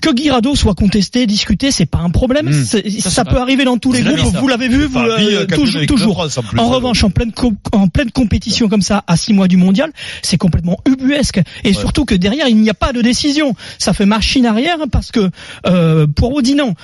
Que 0.00 0.14
Guirado 0.14 0.54
soit 0.54 0.74
contesté, 0.74 1.26
discuté, 1.26 1.70
c'est 1.72 1.86
pas 1.86 1.98
un 1.98 2.10
problème. 2.10 2.48
Mm. 2.48 2.64
Ça, 3.00 3.24
peut 3.24 3.38
arriver 3.38 3.64
dans 3.64 3.76
tous 3.76 3.92
les 3.92 4.00
groupes. 4.02 4.36
Vous 4.36 4.48
l'avez 4.48 4.68
vu, 4.68 4.84
vous, 4.86 5.00
euh, 5.42 5.80
euh, 5.82 5.86
toujours, 5.86 6.20
en 6.20 6.28
plus. 6.42 6.58
En 6.60 6.68
revanche, 6.68 7.04
en 7.04 7.10
pleine 7.10 7.32
co- 7.32 7.52
en 7.72 7.88
pleine 7.88 8.10
compétition 8.10 8.68
comme 8.68 8.82
ça, 8.82 9.04
à 9.06 9.16
six 9.16 9.32
mois 9.32 9.48
du 9.48 9.56
mondial, 9.56 9.92
c'est 10.22 10.38
complètement 10.38 10.78
ubuesque. 10.86 11.40
Et 11.64 11.72
surtout 11.72 12.04
que 12.04 12.14
derrière, 12.14 12.48
il 12.48 12.56
n'y 12.56 12.70
a 12.70 12.74
pas 12.74 12.92
de 12.92 13.02
décision. 13.02 13.54
Ça 13.78 13.92
fait 13.92 14.06
machine 14.06 14.46
arrière 14.46 14.76
hein, 14.80 14.86
parce 14.90 15.10
que 15.10 15.30
euh, 15.66 16.06
Poirot 16.06 16.42
dit 16.42 16.54
non. 16.54 16.74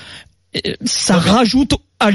Euh, 0.55 0.73
Ça 0.83 1.17
rajoute 1.17 1.73
à 1.99 2.09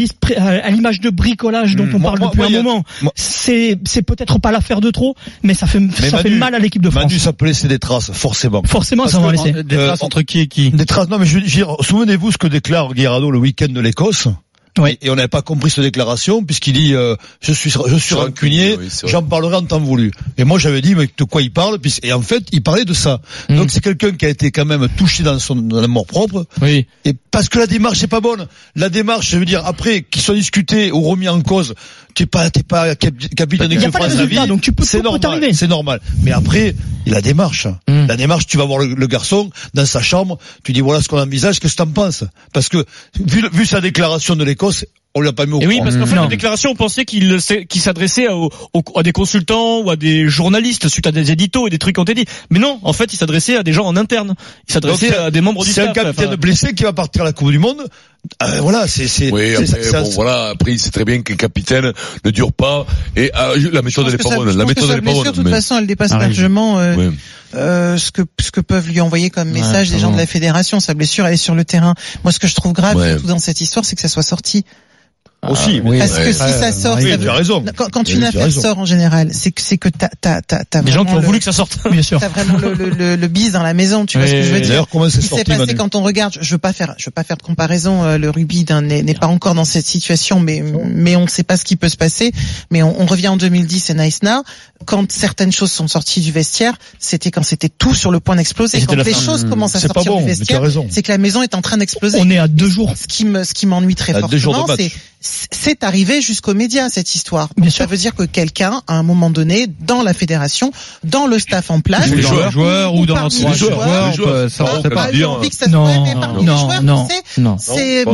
l'image 0.70 0.98
de 1.00 1.10
bricolage 1.10 1.76
dont 1.76 1.84
Mmh. 1.84 1.94
on 1.94 1.98
Moi- 1.98 2.10
parle 2.10 2.18
moi- 2.20 2.28
depuis 2.30 2.52
moi, 2.52 2.60
un 2.60 2.62
moment. 2.62 2.84
C'est 3.14 3.78
c'est 3.84 4.02
peut-être 4.02 4.38
pas 4.40 4.50
l'affaire 4.50 4.80
de 4.80 4.90
trop, 4.90 5.14
mais 5.42 5.52
ça 5.54 5.66
fait 5.66 5.78
Mais 5.78 5.90
ça 5.92 6.18
fait 6.18 6.30
Manu- 6.30 6.38
mal 6.38 6.54
à 6.54 6.58
l'équipe 6.58 6.80
de 6.82 6.88
France. 6.90 7.04
Manu, 7.04 7.18
ça 7.18 7.32
peut 7.34 7.44
laisser 7.44 7.68
des 7.68 7.78
traces, 7.78 8.10
forcément. 8.12 8.62
Forcément, 8.64 9.02
Parce 9.04 9.12
ça 9.14 9.20
va 9.20 9.30
laisser. 9.30 9.52
Des 9.62 9.76
Euh, 9.76 9.86
traces 9.88 10.02
entre 10.02 10.22
qui 10.22 10.40
et 10.40 10.46
qui? 10.48 10.70
Des 10.70 10.86
traces. 10.86 11.08
Non, 11.10 11.18
mais 11.18 11.26
je 11.26 11.34
veux 11.36 11.42
dire, 11.42 11.76
souvenez-vous 11.82 12.32
ce 12.32 12.38
que 12.38 12.46
déclare 12.46 12.94
Guirado 12.94 13.30
le 13.30 13.38
week-end 13.38 13.68
de 13.68 13.80
l'Écosse. 13.80 14.26
Oui. 14.78 14.98
Et 15.02 15.10
on 15.10 15.14
n'avait 15.14 15.28
pas 15.28 15.42
compris 15.42 15.70
cette 15.70 15.84
déclaration 15.84 16.42
puisqu'il 16.44 16.72
dit 16.72 16.94
euh, 16.94 17.14
je 17.40 17.52
suis 17.52 17.70
je 17.86 17.96
suis 17.96 18.14
rancunier, 18.16 18.76
oui, 18.76 18.88
j'en 19.06 19.22
parlerai 19.22 19.56
en 19.56 19.62
temps 19.64 19.78
voulu. 19.80 20.10
Et 20.36 20.42
moi 20.44 20.58
j'avais 20.58 20.80
dit 20.80 20.94
mais 20.96 21.08
de 21.16 21.24
quoi 21.24 21.42
il 21.42 21.52
parle 21.52 21.78
Et 22.02 22.12
en 22.12 22.22
fait 22.22 22.44
il 22.52 22.62
parlait 22.62 22.84
de 22.84 22.92
ça. 22.92 23.20
Mm. 23.48 23.56
Donc 23.56 23.70
c'est 23.70 23.80
quelqu'un 23.80 24.10
qui 24.12 24.26
a 24.26 24.28
été 24.28 24.50
quand 24.50 24.64
même 24.64 24.88
touché 24.96 25.22
dans 25.22 25.38
son 25.38 25.54
dans 25.56 25.80
l'amour 25.80 26.06
propre. 26.06 26.44
Oui. 26.60 26.86
Et 27.04 27.14
parce 27.30 27.48
que 27.48 27.58
la 27.60 27.66
démarche 27.68 28.02
est 28.02 28.08
pas 28.08 28.20
bonne. 28.20 28.48
La 28.74 28.88
démarche, 28.88 29.30
je 29.30 29.38
veux 29.38 29.44
dire 29.44 29.64
après 29.64 30.02
qu'il 30.02 30.22
soit 30.22 30.34
discuté 30.34 30.90
ou 30.90 31.02
remis 31.02 31.28
en 31.28 31.40
cause, 31.40 31.74
tu 32.14 32.24
es 32.24 32.26
pas 32.26 32.50
t'es 32.50 32.62
pas 32.64 32.96
cap- 32.96 33.14
capitaine 33.36 33.68
de 33.68 33.74
pas 33.76 33.86
de 33.86 33.90
France 33.92 34.06
résultat, 34.14 34.42
vie. 34.42 34.48
donc 34.48 34.60
tu 34.60 34.72
peux- 34.72 34.84
c'est 34.84 35.02
normal. 35.02 35.54
C'est 35.54 35.68
normal. 35.68 36.00
Mais 36.22 36.32
après 36.32 36.74
la 37.06 37.20
démarche. 37.20 37.68
Mm. 37.88 38.06
La 38.06 38.16
démarche, 38.16 38.46
tu 38.46 38.56
vas 38.56 38.64
voir 38.64 38.80
le, 38.80 38.94
le 38.94 39.06
garçon 39.06 39.50
dans 39.74 39.86
sa 39.86 40.02
chambre, 40.02 40.38
tu 40.64 40.72
dis 40.72 40.80
voilà 40.80 41.00
ce 41.00 41.08
qu'on 41.08 41.20
envisage, 41.20 41.60
qu'est-ce 41.60 41.74
que 41.74 41.78
t'en 41.78 41.86
penses? 41.86 42.24
Parce 42.52 42.68
que 42.68 42.84
vu, 43.20 43.44
vu 43.52 43.66
sa 43.66 43.80
déclaration 43.80 44.34
de 44.36 44.44
l'Écosse, 44.64 44.86
on 45.16 45.20
l'a 45.20 45.32
pas 45.32 45.46
mis 45.46 45.52
au 45.52 45.60
Et 45.60 45.66
oui, 45.66 45.78
parce 45.82 45.96
qu'en 45.96 46.06
fait, 46.06 46.16
Non. 46.16 46.22
la 46.22 46.28
déclaration, 46.28 46.70
on 46.70 46.74
pensait 46.74 47.04
qu'il 47.04 47.38
qu'il 47.68 47.80
s'adressait 47.80 48.26
à, 48.26 48.36
au- 48.36 48.50
au- 48.72 48.98
à 48.98 49.02
des 49.04 49.12
consultants 49.12 49.80
ou 49.80 49.90
à 49.90 49.96
des 49.96 50.28
journalistes 50.28 50.88
suite 50.88 51.06
à 51.06 51.12
des 51.12 51.30
éditos 51.30 51.66
et 51.68 51.70
des 51.70 51.78
trucs 51.78 51.94
qui 51.94 52.00
ont 52.00 52.04
été 52.04 52.14
dit. 52.14 52.24
Mais 52.50 52.58
non, 52.58 52.80
en 52.82 52.92
fait, 52.92 53.12
il 53.12 53.16
s'adressait 53.16 53.56
à 53.56 53.62
des 53.62 53.72
gens 53.72 53.84
en 53.84 53.96
interne. 53.96 54.34
Il 54.68 54.72
s'adressait 54.72 55.16
à 55.16 55.30
des 55.30 55.40
membres 55.40 55.64
du 55.64 55.70
C'est 55.70 55.82
un 55.82 55.92
staff. 55.92 56.04
capitaine 56.04 56.28
enfin. 56.28 56.36
blessé 56.36 56.74
qui 56.74 56.82
va 56.82 56.92
partir 56.92 57.22
à 57.22 57.26
la 57.26 57.32
Coupe 57.32 57.50
du 57.52 57.58
Monde. 57.60 57.86
Euh, 58.42 58.60
voilà, 58.62 58.88
c'est 58.88 59.06
c'est 59.06 59.30
Oui, 59.30 59.50
c'est- 59.50 59.54
après, 59.56 59.82
c'est- 59.84 59.92
bon, 59.92 60.04
c'est- 60.04 60.14
voilà, 60.14 60.48
après, 60.48 60.72
il 60.72 60.78
sait 60.80 60.90
très 60.90 61.04
bien 61.04 61.20
qu'un 61.22 61.36
capitaine 61.36 61.92
ne 62.24 62.30
dure 62.30 62.52
pas, 62.52 62.86
et 63.16 63.30
euh, 63.36 63.70
la 63.70 63.82
méthode, 63.82 64.06
elle 64.08 64.14
est 64.14 64.18
pas 64.22 64.34
bonne, 64.34 64.56
la 64.56 64.64
méthode, 64.64 64.88
elle 64.90 64.98
est 64.98 65.02
pas 65.02 65.12
bonne. 65.12 65.24
De 65.24 65.30
toute 65.30 65.44
mais- 65.44 65.50
façon, 65.50 65.76
elle 65.78 65.86
dépasse 65.86 66.10
Arrive. 66.12 66.28
largement 66.28 66.78
euh, 66.80 67.10
euh, 67.54 67.98
ce 67.98 68.10
que 68.10 68.22
ce 68.40 68.50
que 68.50 68.60
peuvent 68.60 68.88
lui 68.88 69.00
envoyer 69.02 69.28
comme 69.30 69.50
message 69.50 69.90
des 69.90 69.98
gens 69.98 70.10
de 70.10 70.16
la 70.16 70.26
fédération. 70.26 70.80
Sa 70.80 70.94
blessure, 70.94 71.26
elle 71.26 71.34
est 71.34 71.36
sur 71.36 71.54
le 71.54 71.64
terrain. 71.66 71.94
Moi, 72.24 72.32
ce 72.32 72.38
que 72.40 72.46
je 72.48 72.54
trouve 72.54 72.72
grave 72.72 73.22
dans 73.26 73.38
cette 73.38 73.60
histoire, 73.60 73.84
c'est 73.84 73.94
que 73.94 74.02
ça 74.02 74.08
soit 74.08 74.22
sorti. 74.22 74.64
Aussi. 75.50 75.80
oui, 75.84 75.98
Parce 75.98 76.18
que 76.18 76.32
si 76.32 76.38
ça 76.38 76.72
sort, 76.72 76.96
oui, 76.96 77.10
ça 77.10 77.16
veut- 77.16 77.30
raison. 77.30 77.64
quand, 77.76 77.90
quand 77.90 78.08
Oui, 78.08 78.14
une 78.14 78.24
affaire 78.24 78.44
raison. 78.44 78.60
sort 78.62 78.78
en 78.78 78.84
général, 78.84 79.30
c'est 79.32 79.50
que 79.52 79.60
c'est 79.62 79.78
que 79.78 79.88
t'as 79.88 80.08
t'as 80.20 80.40
t'as 80.42 80.64
t'as 80.64 80.82
Des 80.82 80.92
gens 80.92 81.00
qui 81.00 81.04
vraiment 81.06 81.18
ont 81.18 81.20
le- 81.20 81.26
voulu 81.26 81.38
que 81.38 81.44
ça 81.44 81.52
sorte. 81.52 81.78
Bien 81.90 82.02
sûr. 82.02 82.20
T'as 82.20 82.28
vraiment 82.28 82.58
le, 82.58 82.74
le, 82.74 82.90
le, 82.90 83.16
le 83.16 83.28
bise 83.28 83.52
dans 83.52 83.62
la 83.62 83.74
maison, 83.74 84.06
tu 84.06 84.18
vois 84.18 84.26
ce 84.26 84.32
que 84.32 84.42
je 84.42 84.50
veux 84.52 84.60
dire. 84.60 84.68
D'ailleurs, 84.70 84.88
comment 84.88 85.04
c'est 85.08 85.16
Ce 85.16 85.16
qui 85.18 85.22
s'est 85.24 85.28
sorti, 85.28 85.44
passé 85.44 85.74
quand 85.74 85.94
on 85.94 86.02
regarde, 86.02 86.36
je 86.40 86.50
veux 86.50 86.58
pas 86.58 86.72
faire, 86.72 86.94
je 86.98 87.06
veux 87.06 87.10
pas 87.12 87.24
faire 87.24 87.36
de 87.36 87.42
comparaison. 87.42 88.04
euh, 88.04 88.18
le 88.18 88.30
rugby 88.30 88.64
d'un- 88.64 88.82
n'est 88.82 89.02
n'est 89.02 89.14
pas 89.14 89.26
encore 89.26 89.54
dans 89.54 89.64
cette 89.64 89.86
situation, 89.86 90.40
mais 90.40 90.62
mais 90.86 91.16
on 91.16 91.22
ne 91.22 91.28
sait 91.28 91.42
pas 91.44 91.56
ce 91.56 91.64
qui 91.64 91.76
peut 91.76 91.88
se 91.88 91.96
passer. 91.96 92.32
Mais 92.70 92.82
on, 92.82 93.00
on 93.00 93.06
revient 93.06 93.28
en 93.28 93.36
2010 93.36 93.90
et 93.90 93.94
Nice 93.94 94.22
Now. 94.22 94.42
Quand 94.86 95.10
certaines 95.10 95.52
choses 95.52 95.72
sont 95.72 95.88
sorties 95.88 96.20
du 96.20 96.30
vestiaire, 96.32 96.74
c'était 96.98 97.30
quand 97.30 97.42
c'était 97.42 97.68
tout 97.70 97.94
sur 97.94 98.10
le 98.10 98.20
point 98.20 98.36
d'exploser. 98.36 98.80
Quand 98.82 98.94
les 98.96 99.14
choses 99.14 99.44
commencent 99.48 99.76
à 99.76 99.80
C'est 99.80 99.88
pas 99.88 99.94
sortir 99.94 100.12
bon, 100.12 100.20
du 100.20 100.26
vestiaire, 100.26 100.60
raison. 100.60 100.86
c'est 100.90 101.02
que 101.02 101.10
la 101.12 101.18
maison 101.18 101.42
est 101.42 101.54
en 101.54 101.62
train 101.62 101.78
d'exploser. 101.78 102.18
On 102.20 102.28
est 102.30 102.38
à 102.38 102.48
deux 102.48 102.68
jours. 102.68 102.92
Ce 102.96 103.06
qui 103.06 103.24
me, 103.24 103.44
ce 103.44 103.54
qui 103.54 103.66
m'ennuie 103.66 103.94
très 103.94 104.14
À 104.14 104.20
fortement, 104.20 104.66
c'est 104.76 104.90
c'est 105.50 105.84
arrivé 105.84 106.20
jusqu'aux 106.20 106.54
médias 106.54 106.88
cette 106.88 107.14
histoire. 107.14 107.48
Bien 107.56 107.64
Donc, 107.66 107.72
sûr. 107.72 107.84
ça 107.84 107.90
veut 107.90 107.96
dire 107.96 108.14
que 108.14 108.24
quelqu'un, 108.24 108.82
à 108.86 108.94
un 108.94 109.02
moment 109.02 109.30
donné, 109.30 109.66
dans 109.80 110.02
la 110.02 110.14
fédération, 110.14 110.72
dans 111.04 111.26
le 111.26 111.38
staff 111.38 111.70
en 111.70 111.80
place, 111.80 112.08
Ou 112.10 112.14
les 112.14 112.22
dans 112.22 112.28
joueurs. 112.28 112.44
le 112.46 112.50
joueur 112.50 112.94
ou 112.94 113.06
dans 113.06 113.26
les 113.28 113.54
joueurs, 113.54 114.12
joueurs, 114.14 114.50
ça, 114.50 114.64
on 114.64 114.82
sait 114.82 114.90
pas. 114.90 115.10
dire. 115.10 115.30
Non, 115.68 116.04
non, 116.42 116.56
joueurs, 116.58 116.82
non, 116.82 117.08
non. 117.38 117.56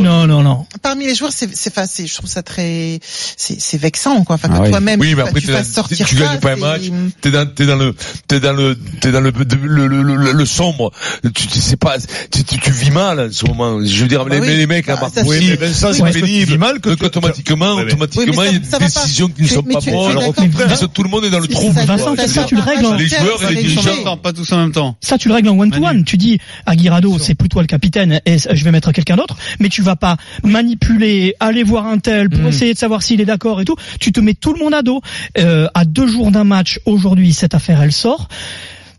Non, 0.01 0.27
non, 0.27 0.41
non. 0.43 0.65
parmi 0.81 1.05
les 1.05 1.15
joueurs, 1.15 1.31
c'est 1.33 1.49
c'est 1.55 1.73
c'est- 1.87 2.07
je 2.07 2.15
trouve 2.15 2.29
ça 2.29 2.43
très 2.43 2.99
c'est 3.37 3.59
c'est 3.59 3.77
vexant 3.77 4.23
quoi. 4.23 4.35
Enfin 4.35 4.49
Ah 4.53 4.59
que 4.59 4.69
toi-même 4.69 4.99
Oui, 4.99 5.09
tu, 5.09 5.15
mais 5.15 5.21
après, 5.23 5.41
tu 5.41 5.47
dans- 5.47 5.63
sortir 5.63 6.05
tu 6.07 6.15
gagnes 6.15 6.39
pas 6.39 6.53
un 6.53 6.55
match, 6.57 6.81
t'es 7.21 7.31
dans, 7.31 7.45
t'es 7.47 7.65
dans 7.65 7.75
le, 7.75 7.95
t'es 8.27 8.39
dans 8.39 8.53
le, 8.53 8.75
t'es 8.99 9.11
dans 9.11 9.21
le, 9.21 9.31
le, 10.31 10.45
sombre. 10.45 10.91
Tu, 11.23 11.47
tu 11.47 11.59
sais 11.59 11.77
pas, 11.77 11.95
tu, 11.99 12.71
vis 12.71 12.91
mal 12.91 13.19
en 13.19 13.31
ce 13.31 13.45
moment. 13.45 13.83
Je 13.83 14.01
veux 14.01 14.07
dire, 14.07 14.25
Bah 14.25 14.39
les, 14.39 14.67
mecs 14.67 14.87
à 14.89 14.95
Bah, 14.95 15.09
Marseille, 15.15 15.55
Vincent, 15.55 15.93
c'est 15.93 16.21
vis 16.21 16.57
mal 16.57 16.79
que 16.79 16.89
automatiquement, 17.17 17.75
automatiquement, 17.75 18.43
il 18.43 18.53
y 18.53 18.55
a 18.55 18.59
des 18.59 18.85
décisions 18.85 19.27
qui 19.27 19.43
ne 19.43 19.47
sont 19.47 19.63
pas 19.63 19.79
bonnes. 19.79 20.89
tout 20.93 21.03
le 21.03 21.09
monde 21.09 21.25
est 21.25 21.29
dans 21.29 21.39
le 21.39 21.47
quoi. 21.47 21.69
Vincent, 21.85 22.15
ça- 22.15 22.43
tu 22.45 22.55
le 22.55 22.61
règles 22.61 22.85
en- 22.85 22.95
Les 22.95 23.07
joueurs 23.07 23.43
et 23.49 23.55
les 23.55 23.63
dirigeants. 23.63 24.17
pas 24.17 24.33
tous 24.33 24.51
en 24.51 24.57
même 24.57 24.71
temps. 24.71 24.95
Ça, 25.01 25.17
tu 25.17 25.27
le 25.27 25.33
règles 25.33 25.49
en 25.49 25.57
one-to-one. 25.59 26.03
Tu 26.03 26.17
dis 26.17 26.39
à 26.65 26.75
Guirado, 26.75 27.17
c'est 27.19 27.35
plus 27.35 27.49
toi 27.49 27.61
le 27.61 27.67
capitaine 27.67 28.21
et 28.25 28.37
je 28.37 28.63
vais 28.63 28.71
mettre 28.71 28.91
quelqu'un 28.91 29.15
d'autre. 29.15 29.35
Mais 29.59 29.69
tu 29.69 29.81
vas 29.81 29.95
pas 29.95 30.17
manipuler, 30.43 31.35
aller 31.39 31.63
voir 31.63 31.85
un 31.87 31.97
tel 31.97 32.29
pour 32.29 32.41
Mm. 32.43 32.47
essayer 32.47 32.73
de 32.73 32.79
savoir 32.79 33.01
s'il 33.03 33.19
est 33.21 33.25
d'accord 33.25 33.61
et 33.61 33.65
tout. 33.65 33.75
Tu 33.99 34.11
te 34.11 34.19
mets 34.19 34.33
tout 34.33 34.53
le 34.53 34.59
monde 34.59 34.73
à 34.73 34.81
dos. 34.81 35.01
Euh, 35.37 35.67
à 35.73 35.85
deux 35.85 36.07
jours 36.07 36.31
d'un 36.31 36.43
match, 36.43 36.79
aujourd'hui, 36.85 37.33
cette 37.33 37.53
affaire, 37.53 37.81
elle 37.81 37.91
sort. 37.91 38.27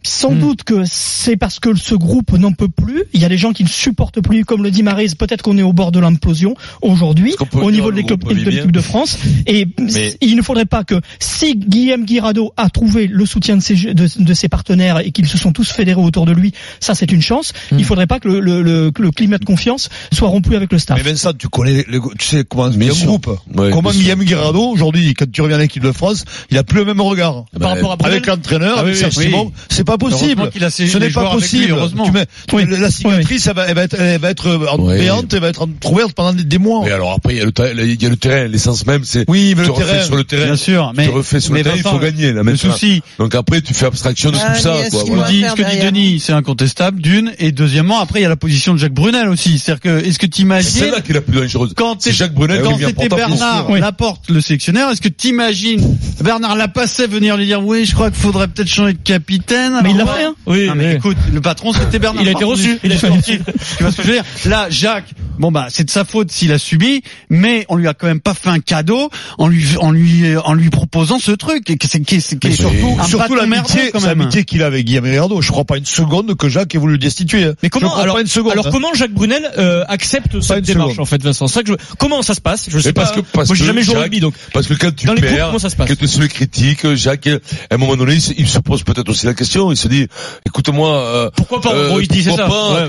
Sans 0.04 0.32
doute 0.32 0.64
que 0.64 0.82
c'est 0.84 1.36
parce 1.36 1.58
que 1.60 1.74
ce 1.76 1.94
groupe 1.94 2.32
n'en 2.38 2.52
peut 2.52 2.68
plus. 2.68 3.04
Il 3.12 3.20
y 3.20 3.24
a 3.24 3.28
des 3.28 3.38
gens 3.38 3.52
qui 3.52 3.62
ne 3.64 3.68
supportent 3.68 4.20
plus, 4.20 4.44
comme 4.44 4.62
le 4.62 4.70
dit 4.70 4.82
Marise. 4.82 5.14
Peut-être 5.14 5.42
qu'on 5.42 5.56
est 5.58 5.62
au 5.62 5.72
bord 5.72 5.92
de 5.92 6.00
l'implosion 6.00 6.54
aujourd'hui 6.80 7.34
au 7.54 7.70
niveau 7.70 7.90
de 7.90 7.96
l'équipe 7.96 8.72
de 8.72 8.80
France. 8.80 9.18
Et 9.46 9.66
Mais- 9.78 10.16
il 10.20 10.36
ne 10.36 10.42
faudrait 10.42 10.66
pas 10.66 10.84
que 10.84 11.00
si 11.18 11.56
Guillaume 11.56 12.04
Guirado 12.04 12.52
a 12.56 12.68
trouvé 12.70 13.06
le 13.06 13.26
soutien 13.26 13.56
de 13.56 13.62
ses, 13.62 13.74
de, 13.94 14.08
de 14.18 14.34
ses 14.34 14.48
partenaires 14.48 14.98
et 14.98 15.10
qu'ils 15.12 15.26
se 15.28 15.38
sont 15.38 15.52
tous 15.52 15.70
fédérés 15.70 16.00
autour 16.00 16.26
de 16.26 16.32
lui, 16.32 16.52
ça 16.80 16.94
c'est 16.94 17.10
une 17.12 17.22
chance. 17.22 17.52
Hmm. 17.70 17.78
Il 17.78 17.84
faudrait 17.84 18.06
pas 18.06 18.20
que 18.20 18.28
le, 18.28 18.40
le, 18.40 18.62
le, 18.62 18.90
que 18.90 19.02
le 19.02 19.10
climat 19.10 19.38
de 19.38 19.44
confiance 19.44 19.88
soit 20.12 20.28
rompu 20.28 20.56
avec 20.56 20.72
le 20.72 20.78
staff. 20.78 20.98
Mais 21.02 21.08
Vincent, 21.10 21.32
tu 21.32 21.48
connais, 21.48 21.84
les- 21.88 22.00
tu 22.18 22.26
sais 22.26 22.44
comment 22.48 22.64
a 22.64 22.68
un 22.68 23.04
groupe. 23.06 23.28
Ouais, 23.54 23.70
comment. 23.70 23.90
Guillaume 23.90 24.24
Guirado, 24.24 24.62
aujourd'hui, 24.70 25.14
quand 25.14 25.30
tu 25.30 25.42
reviens 25.42 25.58
à 25.58 25.60
l'équipe 25.60 25.82
de 25.82 25.92
France, 25.92 26.24
il 26.50 26.58
a 26.58 26.64
plus 26.64 26.78
le 26.78 26.86
même 26.86 27.00
regard. 27.00 27.44
Par 27.58 27.70
rapport 27.70 27.92
à 27.92 27.96
Brunel 27.96 28.14
Avec 28.16 28.26
l'entraîneur, 28.26 28.74
Ah 28.78 28.80
avec 28.80 28.94
oui, 28.94 29.00
Serge 29.00 29.18
oui. 29.18 29.24
Simon, 29.26 29.52
c'est 29.68 29.84
pas 29.84 29.91
possible. 29.98 30.22
Heureusement 30.32 30.46
qu'il 30.50 30.64
a 30.64 30.70
ses- 30.70 30.86
Ce 30.88 30.98
n'est 30.98 31.10
pas 31.10 31.22
lui, 31.24 31.30
possible. 31.40 31.72
heureusement. 31.72 32.04
Tu 32.04 32.12
mets, 32.12 32.26
tu- 32.48 32.54
Oui. 32.56 32.64
La 32.68 32.90
cicatrice, 32.90 33.46
elle 33.46 33.54
va, 33.54 33.66
elle 33.68 33.74
va 33.74 33.82
être, 33.84 33.96
elle 34.00 34.20
va 34.20 34.30
être 34.30 34.46
euh, 34.48 34.66
Oui. 34.78 34.98
béante, 34.98 35.32
elle 35.32 35.40
va 35.40 35.48
être 35.48 35.66
ouverte 35.90 36.12
pendant 36.12 36.32
des, 36.32 36.44
des 36.44 36.58
mois. 36.58 36.82
Mais 36.84 36.92
alors 36.92 37.12
après, 37.12 37.34
il 37.34 37.38
y 37.38 37.40
a 37.40 37.44
le, 37.44 37.52
ta- 37.52 37.70
il 37.72 38.02
y 38.02 38.06
a 38.06 38.08
le 38.08 38.16
terrain, 38.16 38.46
l'essence 38.48 38.86
même, 38.86 39.04
c'est 39.04 39.24
Oui, 39.28 39.54
mais 39.56 39.62
tu 39.62 39.68
le 39.68 39.72
refais 39.74 39.86
terrain. 39.92 40.04
sur 40.04 40.16
le 40.16 40.24
terrain. 40.24 40.44
Bien 40.46 40.56
sûr, 40.56 40.92
mais 40.96 41.04
tu 41.06 41.10
refais 41.10 41.40
sur 41.40 41.52
mais 41.52 41.60
le 41.60 41.64
terrain, 41.64 41.76
il 41.76 41.82
faut 41.82 41.98
gagner. 41.98 42.32
Là, 42.32 42.42
le 42.42 42.56
souci, 42.56 43.02
Donc 43.18 43.34
après, 43.34 43.60
tu 43.60 43.74
fais 43.74 43.86
abstraction 43.86 44.30
de 44.30 44.36
Ah, 44.42 44.54
tout 44.54 44.60
ça. 44.62 44.70
Quoi, 44.90 45.00
ce 45.00 45.04
que 45.04 45.28
dit, 45.30 45.40
faire 45.40 45.50
ce 45.50 45.56
que 45.56 45.62
dit 45.62 45.68
derrière 45.68 45.92
Denis, 45.92 46.20
c'est 46.20 46.32
incontestable, 46.32 47.00
d'une, 47.00 47.32
et 47.38 47.52
deuxièmement, 47.52 48.00
après, 48.00 48.20
il 48.20 48.22
y 48.22 48.26
a 48.26 48.28
la 48.28 48.36
position 48.36 48.72
de 48.74 48.78
Jacques 48.78 48.92
Brunel 48.94 49.28
aussi. 49.28 49.58
C'est-à-dire 49.58 49.80
que, 49.80 49.98
est-ce 50.06 50.18
que 50.18 50.26
C'est 50.26 50.28
t'imagines, 50.28 50.90
là 50.90 51.00
qui 51.00 51.10
est 51.10 51.14
la 51.14 51.20
plus 51.20 51.38
dangereuse. 51.40 51.72
quand 51.76 51.96
C'est 52.00 52.12
Jacques 52.12 52.34
Brunel 52.34 52.62
quand 52.62 52.78
c'était 52.78 53.08
Bernard 53.08 53.68
Oui. 53.70 53.80
Laporte, 53.80 54.30
le 54.30 54.40
sélectionneur, 54.40 54.90
est-ce 54.90 55.00
que 55.00 55.08
t'imagines 55.08 55.96
Bernard 56.22 56.56
Lapassait 56.56 57.06
venir 57.06 57.36
lui 57.36 57.46
dire, 57.46 57.64
oui, 57.64 57.84
je 57.84 57.94
crois 57.94 58.10
qu'il 58.10 58.20
faudrait 58.20 58.48
peut-être 58.48 58.68
changer 58.68 58.92
de 58.94 58.98
capitaine. 59.02 59.72
Mais 59.82 59.90
il 59.90 59.96
l'a 59.96 60.06
fait, 60.06 60.24
hein. 60.24 60.34
Oui, 60.46 60.68
Ah, 60.70 60.74
mais 60.74 60.86
oui. 60.90 60.94
écoute, 60.96 61.16
le 61.32 61.40
patron 61.40 61.72
c'était 61.72 61.98
Bernard. 61.98 62.22
Il 62.22 62.28
a 62.28 62.32
été 62.32 62.44
reçu. 62.44 62.78
Il 62.84 62.92
a 62.92 62.94
été 62.94 63.06
sportif. 63.06 63.40
Tu 63.76 63.82
vois 63.82 63.92
ce 63.92 63.96
que 63.96 64.02
je 64.02 64.08
veux 64.08 64.14
dire? 64.14 64.24
Là, 64.46 64.66
Jacques, 64.70 65.12
bon 65.38 65.50
bah 65.52 65.66
c'est 65.70 65.84
de 65.84 65.90
sa 65.90 66.04
faute 66.04 66.30
s'il 66.30 66.52
a 66.52 66.58
subi, 66.58 67.02
mais 67.30 67.64
on 67.68 67.76
lui 67.76 67.88
a 67.88 67.94
quand 67.94 68.06
même 68.06 68.20
pas 68.20 68.34
fait 68.34 68.48
un 68.50 68.60
cadeau 68.60 69.10
en 69.38 69.48
lui 69.48 69.64
en 69.80 69.90
lui 69.90 70.24
en 70.44 70.54
lui 70.54 70.70
proposant 70.70 71.18
ce 71.18 71.32
truc 71.32 71.68
et 71.70 71.76
que 71.76 71.86
c'est 71.88 72.00
qui 72.00 72.20
c'est 72.20 72.38
qui 72.38 72.48
Et 72.48 72.50
est 72.50 72.54
surtout, 72.54 72.96
un 72.98 73.04
surtout 73.04 73.34
l'amitié, 73.34 73.90
l'amitié 74.04 74.44
qu'il 74.44 74.62
a 74.62 74.66
avec 74.66 74.84
Guillaume 74.86 75.04
Guirado. 75.04 75.40
Je 75.40 75.50
crois 75.50 75.64
pas 75.64 75.76
une 75.78 75.84
seconde 75.86 76.34
que 76.36 76.48
Jacques 76.48 76.74
ait 76.74 76.78
voulu 76.78 76.92
le 76.94 76.98
destituer. 76.98 77.44
hein. 77.44 77.54
Mais 77.62 77.68
comment 77.68 77.94
alors, 77.96 78.14
pas 78.16 78.20
une 78.20 78.26
seconde. 78.26 78.52
alors 78.52 78.66
hein. 78.66 78.70
comment 78.72 78.92
Jacques 78.94 79.12
Brunel 79.12 79.50
euh, 79.58 79.84
accepte 79.88 80.40
cette 80.40 80.64
démarche 80.64 80.90
seconde. 80.92 81.02
en 81.02 81.06
fait 81.06 81.22
Vincent? 81.22 81.46
C'est 81.48 81.54
ça 81.54 81.62
que 81.62 81.68
je... 81.68 81.74
Comment 81.98 82.22
ça 82.22 82.34
se 82.34 82.40
passe? 82.40 82.66
Je 82.70 82.78
sais 82.78 82.88
Mais 82.88 82.92
pas. 82.92 83.02
parce 83.02 83.16
que, 83.16 83.20
parce 83.20 83.48
Moi 83.48 83.56
j'ai 83.56 83.62
que 83.62 83.66
jamais 83.66 83.82
joué 83.82 83.96
au 83.96 84.00
rugby 84.00 84.20
donc. 84.20 84.34
Parce 84.52 84.66
que 84.66 84.74
quand 84.74 84.94
tu 84.94 85.06
Dans 85.06 85.14
les 85.14 85.20
groupes, 85.20 85.34
perds, 85.34 85.46
comment 85.46 85.58
ça 85.58 85.70
se 85.70 85.76
passe? 85.76 85.88
que 85.88 85.94
tu 85.94 86.06
se 86.08 86.20
le 86.20 86.28
critique, 86.28 86.94
Jacques, 86.94 87.26
à 87.28 87.74
un 87.74 87.76
moment 87.78 87.96
donné, 87.96 88.14
il 88.14 88.20
se, 88.20 88.32
il 88.36 88.48
se 88.48 88.58
pose 88.58 88.82
peut-être 88.84 89.08
aussi 89.08 89.26
la 89.26 89.34
question. 89.34 89.70
Il 89.72 89.76
se 89.76 89.88
dit, 89.88 90.06
écoute-moi, 90.46 90.96
euh, 90.96 91.30
Pourquoi 91.36 91.60
pas 91.60 91.72
Bon, 91.88 91.98
il 92.00 92.08
dit 92.08 92.22
c'est 92.22 92.28
pourquoi 92.30 92.46
ça? 92.48 92.88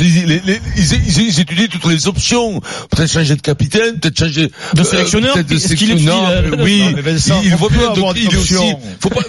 Les- 0.00 0.42
les- 0.46 0.60
ils 0.76 1.40
étudient 1.40 1.68
toutes 1.84 1.92
les 1.92 2.06
options. 2.08 2.60
Peut-être 2.90 3.10
changer 3.12 3.36
de 3.36 3.40
capitaine, 3.40 3.98
peut-être 4.00 4.18
changer 4.18 4.50
De 4.74 4.80
euh, 4.80 4.84
sélectionneur, 4.84 5.34
peut-être 5.34 5.48
de 5.48 5.58
sélectionneur. 5.58 6.28
euh, 6.28 6.50
Oui, 6.62 6.80
Non, 6.82 6.92
mais 6.96 7.02
Vincent, 7.02 7.40
il, 7.44 7.50
peut 7.56 7.68
bien. 7.70 7.92
des 8.12 8.20
il 8.20 8.28
aussi. 8.28 8.54
options. 8.56 8.80
Faut 9.00 9.10
pas, 9.10 9.20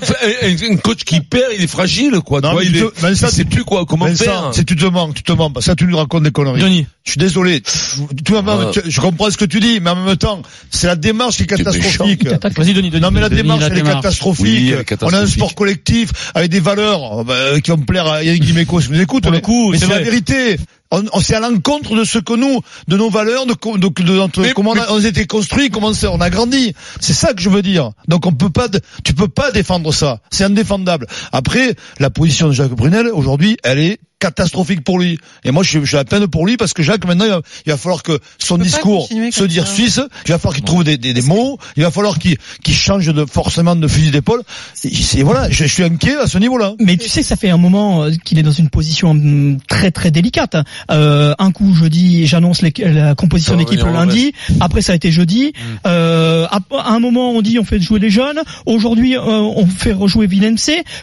un, 0.44 0.74
un 0.74 0.78
coach 0.78 1.04
qui 1.04 1.20
perd, 1.22 1.52
il 1.58 1.64
est 1.64 1.68
fragile, 1.68 2.20
quoi. 2.26 2.42
Non, 2.42 2.56
mais 2.56 2.66
il 2.66 2.78
est, 2.78 3.00
Vincent, 3.00 3.28
plus 3.50 3.64
quoi, 3.64 3.86
comment 3.86 4.06
Vincent, 4.06 4.24
faire. 4.24 4.52
si 4.54 4.66
tu 4.66 4.76
te 4.76 4.86
manques, 4.86 5.16
tu 5.16 5.24
te 5.24 5.32
manques. 5.32 5.62
Ça, 5.62 5.76
tu 5.76 5.86
nous 5.86 5.98
racontes 5.98 6.24
des 6.24 6.32
conneries. 6.32 6.62
Denis. 6.62 6.88
Je 7.04 7.12
suis 7.12 7.20
désolé. 7.20 7.62
Tu 7.62 8.34
vas 8.34 8.72
tu- 8.72 8.82
je 8.88 9.00
comprends 9.02 9.30
ce 9.30 9.38
que 9.38 9.46
tu 9.46 9.60
dis, 9.60 9.80
mais 9.80 9.92
en 9.92 9.96
même 10.04 10.16
temps, 10.18 10.42
c'est 10.72 10.88
la 10.88 10.96
démarche 10.96 11.38
qui 11.38 11.44
est 11.44 11.48
catastrophique. 11.48 12.26
Vas-y 12.28 12.74
Denis. 12.74 12.90
Denis. 12.90 13.02
Non 13.02 13.12
mais 13.12 13.22
la 13.22 13.30
Denis, 13.30 13.42
démarche 13.44 13.62
la 13.62 13.68
elle 13.68 13.74
est 13.74 13.76
démarche. 13.76 13.96
catastrophique. 14.02 14.44
Oui, 14.46 14.72
elle 14.74 14.80
est 14.80 15.04
On 15.04 15.10
a 15.14 15.20
un 15.20 15.28
sport 15.28 15.54
collectif 15.56 16.10
avec 16.34 16.50
des 16.50 16.60
valeurs 16.60 17.24
bah, 17.24 17.60
qui 17.64 17.70
vont 17.72 17.78
plaire 17.78 18.08
à 18.08 18.24
Yannick 18.24 18.44
Dimeco 18.44 18.82
si 18.82 18.88
vous 18.88 19.00
écoute. 19.00 19.24
Pour 19.24 19.32
le 19.32 19.38
mais- 19.38 19.42
coup, 19.42 19.72
mais 19.72 19.78
c'est 19.78 19.86
c'est 19.86 19.92
la 19.92 20.00
vérité. 20.00 20.58
On, 20.96 21.04
on 21.14 21.20
c'est 21.20 21.36
à 21.36 21.40
l'encontre 21.40 21.96
de 21.96 22.04
ce 22.04 22.20
que 22.20 22.34
nous, 22.34 22.62
de 22.88 22.98
nos 22.98 23.10
valeurs, 23.10 23.46
de, 23.46 23.54
co- 23.54 23.78
de, 23.78 23.88
de 23.88 24.12
notre, 24.14 24.42
Mais- 24.42 24.54
comment 24.54 24.72
on 24.72 24.78
a, 24.80 24.92
on 24.92 25.04
a 25.04 25.08
été 25.08 25.26
construit, 25.28 25.70
comment 25.70 25.92
on 26.12 26.22
a 26.22 26.30
grandi. 26.30 26.74
C'est 27.00 27.14
ça 27.14 27.34
que 27.34 27.42
je 27.42 27.50
veux 27.50 27.62
dire. 27.62 27.92
Donc 28.08 28.26
on 28.26 28.32
peut 28.34 28.50
pas, 28.50 28.68
de- 28.68 28.80
tu 29.04 29.14
peux 29.14 29.28
pas 29.28 29.52
défendre 29.52 29.94
ça. 29.94 30.20
C'est 30.32 30.44
indéfendable. 30.44 31.08
Après, 31.32 31.76
la 32.00 32.10
position 32.10 32.48
de 32.48 32.54
Jacques 32.54 32.72
Brunel 32.76 33.08
aujourd'hui, 33.08 33.58
elle 33.64 33.80
est 33.80 34.00
catastrophique 34.26 34.84
pour 34.84 35.00
lui. 35.00 35.18
Et 35.44 35.52
moi, 35.52 35.64
je 35.64 35.80
suis, 35.86 35.98
à 35.98 36.04
peine 36.04 36.28
pour 36.28 36.46
lui 36.48 36.58
parce 36.58 36.74
que 36.74 36.82
Jacques, 36.84 37.06
maintenant, 37.06 37.26
il 37.26 37.32
va, 37.32 37.42
il 37.66 37.72
va 37.72 37.78
falloir 37.78 38.02
que 38.04 38.20
son 38.40 38.58
discours 38.58 39.08
se 39.32 39.44
dire 39.44 39.68
ça. 39.68 39.74
suisse, 39.74 40.02
il 40.26 40.32
va 40.32 40.40
falloir 40.40 40.56
qu'il 40.56 40.64
trouve 40.64 40.84
des, 40.84 40.98
des, 40.98 41.14
des 41.14 41.22
mots, 41.22 41.58
il 41.78 41.84
va 41.84 41.92
falloir 41.92 42.18
qu'il 42.20 42.38
qu'il 42.64 42.74
change 42.74 43.06
de, 43.08 43.26
forcément 43.26 43.76
de 43.76 43.88
fusil 43.88 44.12
d'épaule. 44.12 44.42
C'est- 44.74 45.22
voilà, 45.22 45.50
je, 45.50 45.66
je 45.66 45.74
suis 45.74 45.84
inquiet 45.84 46.16
à 46.16 46.28
ce 46.28 46.38
niveau-là. 46.38 46.74
Mais 46.80 46.98
tu 46.98 47.08
sais, 47.10 47.24
ça 47.24 47.36
fait 47.36 47.50
un 47.50 47.58
moment 47.58 48.04
euh, 48.04 48.12
qu'il 48.24 48.40
est 48.40 48.44
dans 48.44 48.52
une 48.52 48.70
position 48.70 49.12
hum, 49.12 49.58
très 49.68 49.92
très 49.92 50.12
délicate. 50.12 50.58
Euh, 50.92 51.34
un 51.40 51.52
coup, 51.52 51.74
je 51.76 51.86
dis, 51.86 52.26
j'annonce 52.26 52.62
la 52.62 53.16
composition 53.16 53.56
d'équipe 53.58 53.80
le 53.84 53.92
lundi. 53.94 54.34
Après, 54.60 54.82
ça 54.82 54.94
a 54.94 54.96
été 54.96 55.12
jeudi. 55.12 55.54
Euh, 55.86 56.46
à, 56.50 56.60
à 56.80 56.92
un 56.92 57.00
moment, 57.00 57.32
on 57.32 57.42
dit, 57.42 57.60
on 57.60 57.64
fait 57.66 57.80
jouer 57.80 58.00
les 58.00 58.10
jeunes. 58.10 58.40
Aujourd'hui, 58.66 59.16
euh, 59.18 59.22
on 59.22 59.66
fait 59.68 59.94
rejouer 59.94 60.28
Villemc, 60.28 60.56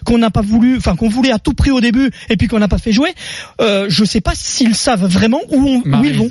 qu'on 0.04 0.18
n'a 0.18 0.30
pas 0.30 0.40
voulu, 0.42 0.76
enfin 0.76 0.96
qu'on 0.96 1.08
voulait 1.08 1.32
à 1.32 1.38
tout 1.38 1.52
prix 1.54 1.70
au 1.70 1.80
début, 1.80 2.10
et 2.30 2.36
puis 2.36 2.48
qu'on 2.48 2.58
n'a 2.58 2.68
pas 2.68 2.78
fait 2.78 2.92
jouer. 2.92 3.11
Euh, 3.60 3.86
je 3.88 4.04
sais 4.04 4.20
pas 4.20 4.32
s'ils 4.34 4.74
savent 4.74 5.06
vraiment 5.06 5.40
où, 5.50 5.82
où 5.84 6.04
ils 6.04 6.14
vont. 6.14 6.28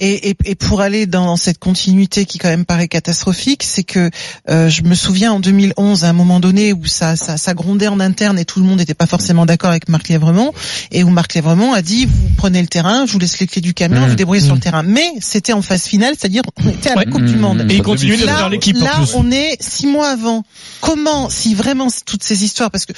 Et, 0.00 0.30
et, 0.30 0.36
et 0.46 0.54
pour 0.54 0.80
aller 0.80 1.06
dans 1.06 1.36
cette 1.36 1.58
continuité 1.58 2.24
qui 2.24 2.38
quand 2.38 2.48
même 2.48 2.64
paraît 2.64 2.88
catastrophique, 2.88 3.62
c'est 3.62 3.84
que 3.84 4.10
euh, 4.48 4.68
je 4.68 4.82
me 4.82 4.94
souviens 4.94 5.32
en 5.32 5.40
2011 5.40 6.04
à 6.04 6.08
un 6.08 6.12
moment 6.12 6.40
donné 6.40 6.72
où 6.72 6.86
ça, 6.86 7.16
ça, 7.16 7.36
ça 7.36 7.54
grondait 7.54 7.88
en 7.88 8.00
interne 8.00 8.38
et 8.38 8.44
tout 8.44 8.60
le 8.60 8.66
monde 8.66 8.78
n'était 8.78 8.94
pas 8.94 9.06
forcément 9.06 9.44
d'accord 9.46 9.70
avec 9.70 9.88
Marc 9.88 10.08
Lévremont 10.08 10.52
et 10.90 11.04
où 11.04 11.10
Marc 11.10 11.34
Lévremont 11.34 11.72
a 11.74 11.82
dit 11.82 12.06
vous 12.06 12.12
prenez 12.36 12.62
le 12.62 12.68
terrain, 12.68 13.04
je 13.06 13.12
vous 13.12 13.18
laisse 13.18 13.38
les 13.40 13.46
clés 13.46 13.60
du 13.62 13.74
camion, 13.74 14.00
Mmh. 14.00 14.08
vous 14.08 14.14
débrouillez 14.14 14.40
sur 14.40 14.54
le 14.54 14.60
terrain. 14.60 14.82
Mais 14.82 15.06
c'était 15.20 15.52
en 15.52 15.60
phase 15.62 15.84
finale, 15.84 16.14
c'est-à-dire 16.18 16.42
on 16.64 16.70
était 16.70 16.90
à 16.90 16.94
la 16.94 17.00
Ouais. 17.00 17.06
Coupe 17.06 17.24
du 17.24 17.36
Monde. 17.36 17.66
Et 17.68 17.74
il 17.76 17.82
continue 17.82 18.16
de 18.16 18.24
Là, 18.26 18.36
faire 18.36 18.48
l'équipe 18.48 18.76
là, 18.76 18.94
plus. 18.96 19.14
on 19.14 19.30
est 19.30 19.56
six 19.60 19.86
mois 19.86 20.08
avant. 20.10 20.44
Comment, 20.80 21.28
si 21.28 21.54
vraiment 21.54 21.88
toutes 22.06 22.22
ces 22.24 22.42
histoires, 22.44 22.70
parce 22.70 22.86
que 22.86 22.92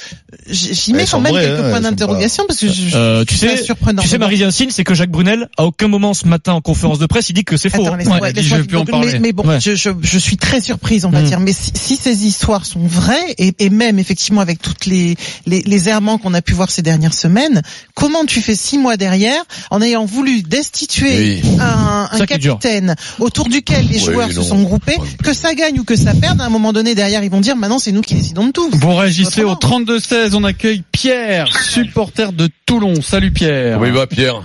j'y 0.49 0.93
mets 0.93 1.05
quand 1.05 1.19
même 1.19 1.33
vraies, 1.33 1.45
quelques 1.45 1.59
hein, 1.65 1.69
points 1.69 1.81
d'interrogation 1.81 2.45
parce 2.47 2.59
que 2.59 2.67
je, 2.67 2.89
je- 2.89 2.95
Euh, 2.97 3.19
je 3.21 3.25
tu 3.25 3.35
sais, 3.35 3.61
surprenant. 3.63 4.01
tu 4.01 4.07
sais. 4.07 4.17
Marie 4.17 4.41
c'est 4.69 4.83
que 4.83 4.93
Jacques 4.93 5.11
Brunel, 5.11 5.49
à 5.57 5.65
aucun 5.65 5.87
moment 5.87 6.13
ce 6.13 6.27
matin 6.27 6.53
en 6.53 6.61
conférence 6.61 6.92
de 6.99 7.05
presse, 7.05 7.29
il 7.29 7.33
dit 7.33 7.43
que 7.43 7.57
c'est 7.57 7.69
faux. 7.69 7.85
Attends, 7.85 7.93
hein. 7.95 8.19
Ouais, 8.21 8.33
dit, 8.33 8.39
laisse-moi- 8.41 8.57
je 8.57 8.61
veux 8.61 8.67
plus 8.67 8.77
en 8.77 8.83
mais- 8.85 8.91
parler. 8.91 9.19
Mais, 9.19 9.31
bon, 9.31 9.43
Ouais. 9.47 9.59
je, 9.59 9.75
je, 9.75 9.89
je 10.01 10.19
suis 10.19 10.37
très 10.37 10.61
surprise, 10.61 11.05
on 11.05 11.09
va 11.09 11.21
Mm. 11.21 11.25
dire. 11.25 11.39
Mais 11.39 11.53
si, 11.53 11.71
si 11.73 11.95
ces 11.95 12.25
histoires 12.25 12.65
sont 12.65 12.85
vraies, 12.85 13.35
et, 13.37 13.53
et 13.59 13.69
même 13.69 13.99
effectivement 13.99 14.41
avec 14.41 14.61
toutes 14.61 14.85
les, 14.85 15.15
les, 15.45 15.61
les 15.61 15.89
errements 15.89 16.17
qu'on 16.17 16.33
a 16.33 16.41
pu 16.41 16.53
voir 16.53 16.69
ces 16.71 16.81
dernières 16.81 17.13
semaines, 17.13 17.61
comment 17.95 18.25
tu 18.25 18.41
fais 18.41 18.55
six 18.55 18.77
mois 18.77 18.97
derrière 18.97 19.41
en 19.71 19.81
ayant 19.81 20.05
voulu 20.05 20.41
destituer 20.43 21.41
Oui. 21.43 21.57
un, 21.59 22.09
un 22.11 22.25
capitaine 22.25 22.95
autour 23.19 23.47
duquel 23.49 23.87
les 23.87 23.99
Oui, 23.99 24.13
joueurs 24.13 24.31
se 24.31 24.41
sont 24.41 24.61
groupés, 24.63 24.97
que 25.23 25.33
ça 25.33 25.53
gagne 25.53 25.79
ou 25.79 25.83
que 25.83 25.95
ça 25.95 26.13
perde, 26.13 26.41
à 26.41 26.45
un 26.45 26.49
moment 26.49 26.73
donné 26.73 26.95
derrière 26.95 27.23
ils 27.23 27.29
vont 27.31 27.41
dire 27.41 27.55
maintenant 27.55 27.79
c'est 27.79 27.91
nous 27.91 28.01
qui 28.01 28.15
décidons 28.15 28.47
de 28.47 28.51
tout. 28.51 28.69
Vous 28.73 28.95
réagissez 28.95 29.43
au 29.43 29.51
Autrement. 29.51 29.81
32-16, 29.81 30.33
on 30.35 30.43
accueille 30.43 30.83
Pierre, 30.91 31.47
supporter 31.61 32.31
de 32.33 32.49
Toulon. 32.65 33.01
Salut 33.01 33.31
Pierre. 33.31 33.79
Il 33.85 33.91
va, 33.91 34.07
Pierre 34.07 34.41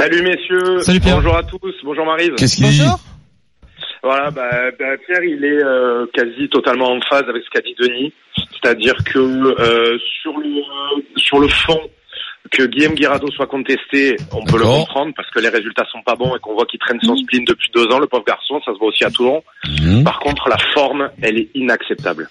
Salut 0.00 0.22
messieurs, 0.22 0.80
Salut, 0.80 0.98
Pierre. 1.00 1.16
bonjour 1.16 1.36
à 1.36 1.42
tous, 1.42 1.74
bonjour 1.84 2.06
Marise. 2.06 2.30
Qu'est-ce 2.38 2.56
qu'il 2.56 2.68
dit. 2.68 2.80
Voilà, 4.02 4.30
bah, 4.30 4.48
bah, 4.78 4.96
Pierre, 5.06 5.22
il 5.22 5.44
est 5.44 5.62
euh, 5.62 6.06
quasi 6.14 6.48
totalement 6.48 6.90
en 6.90 7.00
phase 7.02 7.24
avec 7.28 7.42
ce 7.44 7.50
qu'a 7.50 7.60
dit 7.60 7.74
Denis, 7.78 8.10
c'est-à-dire 8.34 8.94
que 9.04 9.18
euh, 9.18 9.98
sur 10.22 10.38
le 10.38 10.62
sur 11.16 11.38
le 11.38 11.48
fond, 11.48 11.78
que 12.50 12.62
Guillaume 12.62 12.94
Guirado 12.94 13.30
soit 13.30 13.46
contesté, 13.46 14.16
on 14.32 14.42
peut 14.46 14.56
le 14.56 14.64
comprendre 14.64 15.12
parce 15.14 15.28
que 15.28 15.38
les 15.38 15.50
résultats 15.50 15.84
sont 15.92 16.00
pas 16.00 16.16
bons 16.16 16.34
et 16.34 16.38
qu'on 16.38 16.54
voit 16.54 16.64
qu'il 16.64 16.80
traîne 16.80 16.98
son 17.02 17.14
spleen 17.18 17.44
depuis 17.44 17.68
deux 17.74 17.84
ans, 17.92 17.98
le 17.98 18.06
pauvre 18.06 18.24
garçon, 18.24 18.58
ça 18.64 18.72
se 18.72 18.78
voit 18.78 18.88
aussi 18.88 19.04
à 19.04 19.10
Toulon. 19.10 19.42
Mhm. 19.82 20.02
Par 20.02 20.18
contre, 20.20 20.48
la 20.48 20.56
forme, 20.72 21.10
elle 21.20 21.38
est 21.38 21.50
inacceptable. 21.54 22.26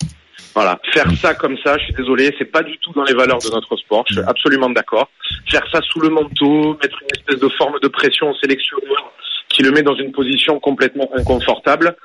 Voilà, 0.55 0.79
faire 0.93 1.09
ça 1.21 1.35
comme 1.35 1.57
ça, 1.63 1.77
je 1.77 1.85
suis 1.85 1.93
désolé, 1.93 2.33
c'est 2.37 2.45
pas 2.51 2.63
du 2.63 2.77
tout 2.79 2.91
dans 2.93 3.03
les 3.03 3.13
valeurs 3.13 3.37
de 3.39 3.49
notre 3.51 3.77
sport. 3.77 4.03
Je 4.09 4.15
suis 4.15 4.23
absolument 4.27 4.69
d'accord. 4.69 5.09
Faire 5.49 5.63
ça 5.71 5.79
sous 5.81 5.99
le 5.99 6.09
manteau, 6.09 6.77
mettre 6.81 6.97
une 7.01 7.07
espèce 7.17 7.39
de 7.39 7.49
forme 7.49 7.79
de 7.81 7.87
pression 7.87 8.31
au 8.31 8.35
sélectionneur 8.35 9.11
qui 9.49 9.63
le 9.63 9.71
met 9.71 9.81
dans 9.83 9.95
une 9.95 10.11
position 10.11 10.59
complètement 10.59 11.09
inconfortable, 11.15 11.95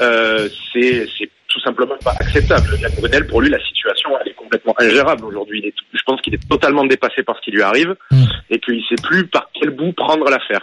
euh, 0.00 0.48
c'est 0.72 1.06
c'est 1.18 1.30
tout 1.48 1.60
simplement 1.60 1.96
pas 2.02 2.12
acceptable. 2.18 2.66
Jacques 2.80 2.96
Brunel, 3.00 3.26
pour 3.26 3.40
lui, 3.40 3.48
la 3.50 3.62
situation 3.64 4.10
elle 4.20 4.28
est 4.32 4.34
complètement 4.34 4.74
ingérable 4.78 5.24
aujourd'hui. 5.24 5.60
Il 5.62 5.66
est- 5.68 5.74
Je 5.92 6.02
pense 6.04 6.20
qu'il 6.20 6.34
est 6.34 6.48
totalement 6.48 6.84
dépassé 6.84 7.22
par 7.22 7.36
ce 7.36 7.42
qui 7.42 7.50
lui 7.52 7.62
arrive 7.62 7.94
Mm. 8.10 8.24
et 8.50 8.58
qu'il 8.58 8.82
sait 8.88 8.96
plus 9.02 9.26
par 9.28 9.48
quel 9.54 9.70
bout 9.70 9.92
prendre 9.92 10.28
l'affaire. 10.30 10.60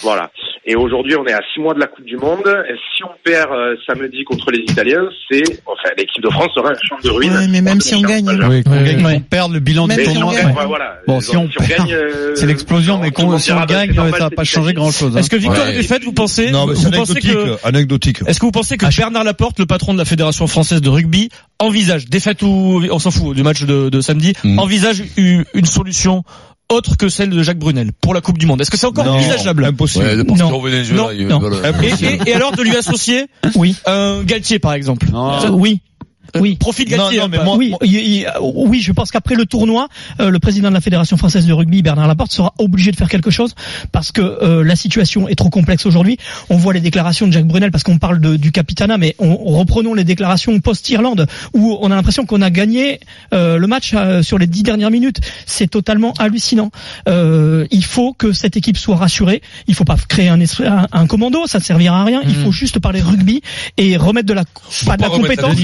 Voilà. 0.00 0.30
Et 0.64 0.76
aujourd'hui, 0.76 1.16
on 1.16 1.26
est 1.26 1.32
à 1.32 1.40
six 1.52 1.60
mois 1.60 1.74
de 1.74 1.80
la 1.80 1.88
Coupe 1.88 2.04
du 2.04 2.16
Monde. 2.16 2.46
Et 2.70 2.74
si 2.96 3.02
on 3.02 3.08
perd 3.24 3.50
euh, 3.50 3.74
samedi 3.84 4.22
contre 4.22 4.52
les 4.52 4.60
Italiens, 4.60 5.02
c'est 5.28 5.42
enfin 5.66 5.88
l'équipe 5.98 6.22
de 6.22 6.30
France 6.30 6.50
sera 6.54 6.68
un 6.70 6.74
champ 6.88 6.96
de 7.02 7.10
ruines. 7.10 7.32
Ouais, 7.32 7.48
mais 7.48 7.60
même 7.62 7.80
si 7.80 7.96
on 7.96 8.00
gagne. 8.02 8.28
Oui, 8.28 8.46
Ouais, 8.46 8.62
gagne, 8.84 9.04
ouais. 9.04 9.14
qu'on 9.14 9.20
perde 9.22 9.52
le 9.54 9.58
bilan 9.58 9.88
du 9.88 9.94
si 9.94 10.10
on 10.10 10.12
tournoi. 10.12 10.34
gagne, 10.34 10.46
ouais. 10.46 10.52
Ouais, 10.60 10.66
voilà. 10.66 10.98
Bon, 11.08 11.14
Donc, 11.14 11.24
si 11.24 11.36
on 11.36 11.48
perd, 11.48 11.68
gagne, 11.88 11.92
euh, 11.94 12.36
c'est 12.36 12.46
l'explosion, 12.46 12.98
mais 12.98 13.10
monde 13.18 13.40
si 13.40 13.50
on 13.50 13.56
bah, 13.56 13.66
gagne, 13.66 13.92
normal, 13.92 14.14
ça 14.20 14.28
va 14.28 14.30
pas 14.30 14.44
changer 14.44 14.72
grand 14.72 14.92
chose. 14.92 15.16
Est-ce 15.16 15.30
que 15.30 15.36
victoire 15.36 15.66
défaite, 15.66 16.04
vous 16.04 16.12
pensez, 16.12 16.52
Non, 16.52 16.66
mais 16.68 16.74
vous 16.74 16.90
pensez 16.92 17.12
anecdotique. 17.12 17.32
que, 17.32 17.66
Anecdotique. 17.68 18.18
est-ce 18.28 18.38
que 18.38 18.46
vous 18.46 18.52
pensez 18.52 18.76
que 18.76 18.86
Bernard 18.96 19.24
Laporte, 19.24 19.58
le 19.58 19.66
patron 19.66 19.94
de 19.94 19.98
la 19.98 20.04
Fédération 20.04 20.46
française 20.46 20.80
de 20.80 20.88
rugby, 20.88 21.28
envisage, 21.58 22.06
défaite 22.06 22.40
ou, 22.42 22.80
on 22.88 22.98
s'en 23.00 23.10
fout 23.10 23.34
du 23.34 23.42
match 23.42 23.64
de, 23.64 23.88
de 23.88 24.00
samedi, 24.00 24.32
Mm. 24.44 24.58
envisage 24.60 25.02
une 25.16 25.66
solution 25.66 26.22
autre 26.72 26.96
que 26.96 27.08
celle 27.08 27.30
de 27.30 27.42
Jacques 27.42 27.58
Brunel 27.58 27.92
pour 28.00 28.14
la 28.14 28.20
Coupe 28.20 28.38
du 28.38 28.46
Monde 28.46 28.60
Est-ce 28.60 28.70
que 28.70 28.76
c'est 28.76 28.86
encore 28.86 29.06
envisageable 29.06 29.64
Impossible. 29.64 30.04
Ouais, 30.04 30.16
Non. 30.16 30.60
Venezuela, 30.60 31.02
Non, 31.02 31.10
il- 31.10 31.26
non. 31.28 31.38
voilà. 31.38 31.56
et, 31.82 32.04
et- 32.04 32.30
et 32.30 32.34
alors 32.34 32.52
de 32.52 32.62
lui 32.62 32.76
associer 32.76 33.26
Oui. 33.54 33.76
un 33.86 34.22
Galtier 34.24 34.58
par 34.58 34.72
exemple 34.74 35.06
Non. 35.12 35.40
Ça- 35.40 35.50
Oui. 35.52 35.80
Oui. 36.40 36.56
Profil 36.56 36.88
Non, 36.90 36.96
Galtier. 36.96 37.18
non, 37.20 37.28
mais 37.28 37.38
pas- 37.38 37.44
moi- 37.44 37.56
oui, 37.56 37.74
il- 37.82 37.94
il- 37.94 38.26
oui, 38.40 38.80
je 38.80 38.92
pense 38.92 39.10
qu'après 39.10 39.34
le 39.34 39.44
tournoi, 39.46 39.88
euh, 40.20 40.30
le 40.30 40.38
président 40.38 40.68
de 40.68 40.74
la 40.74 40.80
Fédération 40.80 41.16
française 41.16 41.46
de 41.46 41.52
rugby, 41.52 41.82
Bernard 41.82 42.08
Laporte, 42.08 42.32
sera 42.32 42.54
obligé 42.58 42.90
de 42.90 42.96
faire 42.96 43.08
quelque 43.08 43.30
chose 43.30 43.54
parce 43.92 44.12
que 44.12 44.20
euh, 44.22 44.62
la 44.64 44.76
situation 44.76 45.28
est 45.28 45.34
trop 45.34 45.50
complexe 45.50 45.84
aujourd'hui. 45.86 46.16
On 46.48 46.56
voit 46.56 46.72
les 46.72 46.80
déclarations 46.80 47.26
de 47.26 47.32
Jacques 47.32 47.46
Brunel 47.46 47.70
parce 47.70 47.84
qu'on 47.84 47.98
parle 47.98 48.20
de, 48.20 48.36
du 48.36 48.50
capitana, 48.52 48.98
mais 48.98 49.14
on, 49.18 49.36
reprenons 49.36 49.94
les 49.94 50.04
déclarations 50.04 50.58
post-Irlande 50.60 51.26
où 51.54 51.76
on 51.80 51.90
a 51.90 51.94
l'impression 51.94 52.24
qu'on 52.26 52.40
a 52.42 52.50
gagné 52.50 53.00
euh, 53.34 53.58
le 53.58 53.66
match 53.66 53.92
euh, 53.94 54.22
sur 54.22 54.38
les 54.38 54.46
dix 54.46 54.62
dernières 54.62 54.90
minutes. 54.90 55.20
C'est 55.46 55.68
totalement 55.68 56.14
hallucinant. 56.18 56.70
Euh, 57.08 57.66
il 57.70 57.84
faut 57.84 58.12
que 58.14 58.32
cette 58.32 58.56
équipe 58.56 58.76
soit 58.78 58.96
rassurée. 58.96 59.42
Il 59.66 59.74
faut 59.74 59.84
pas 59.84 59.96
créer 60.08 60.28
un, 60.28 60.40
esprit- 60.40 60.66
un, 60.66 60.86
un 60.92 61.06
commando, 61.06 61.46
ça 61.46 61.58
ne 61.58 61.62
servira 61.64 62.00
à 62.00 62.04
rien. 62.04 62.22
Il 62.24 62.34
faut 62.34 62.52
juste 62.52 62.78
parler 62.78 63.00
rugby 63.00 63.42
et 63.76 63.96
remettre 63.96 64.26
de 64.28 64.32
la 64.34 64.44
pas 64.86 64.96
de 64.96 65.02
la 65.02 65.08
pas 65.08 65.14
remettre 65.14 65.42
compétence. 65.42 65.60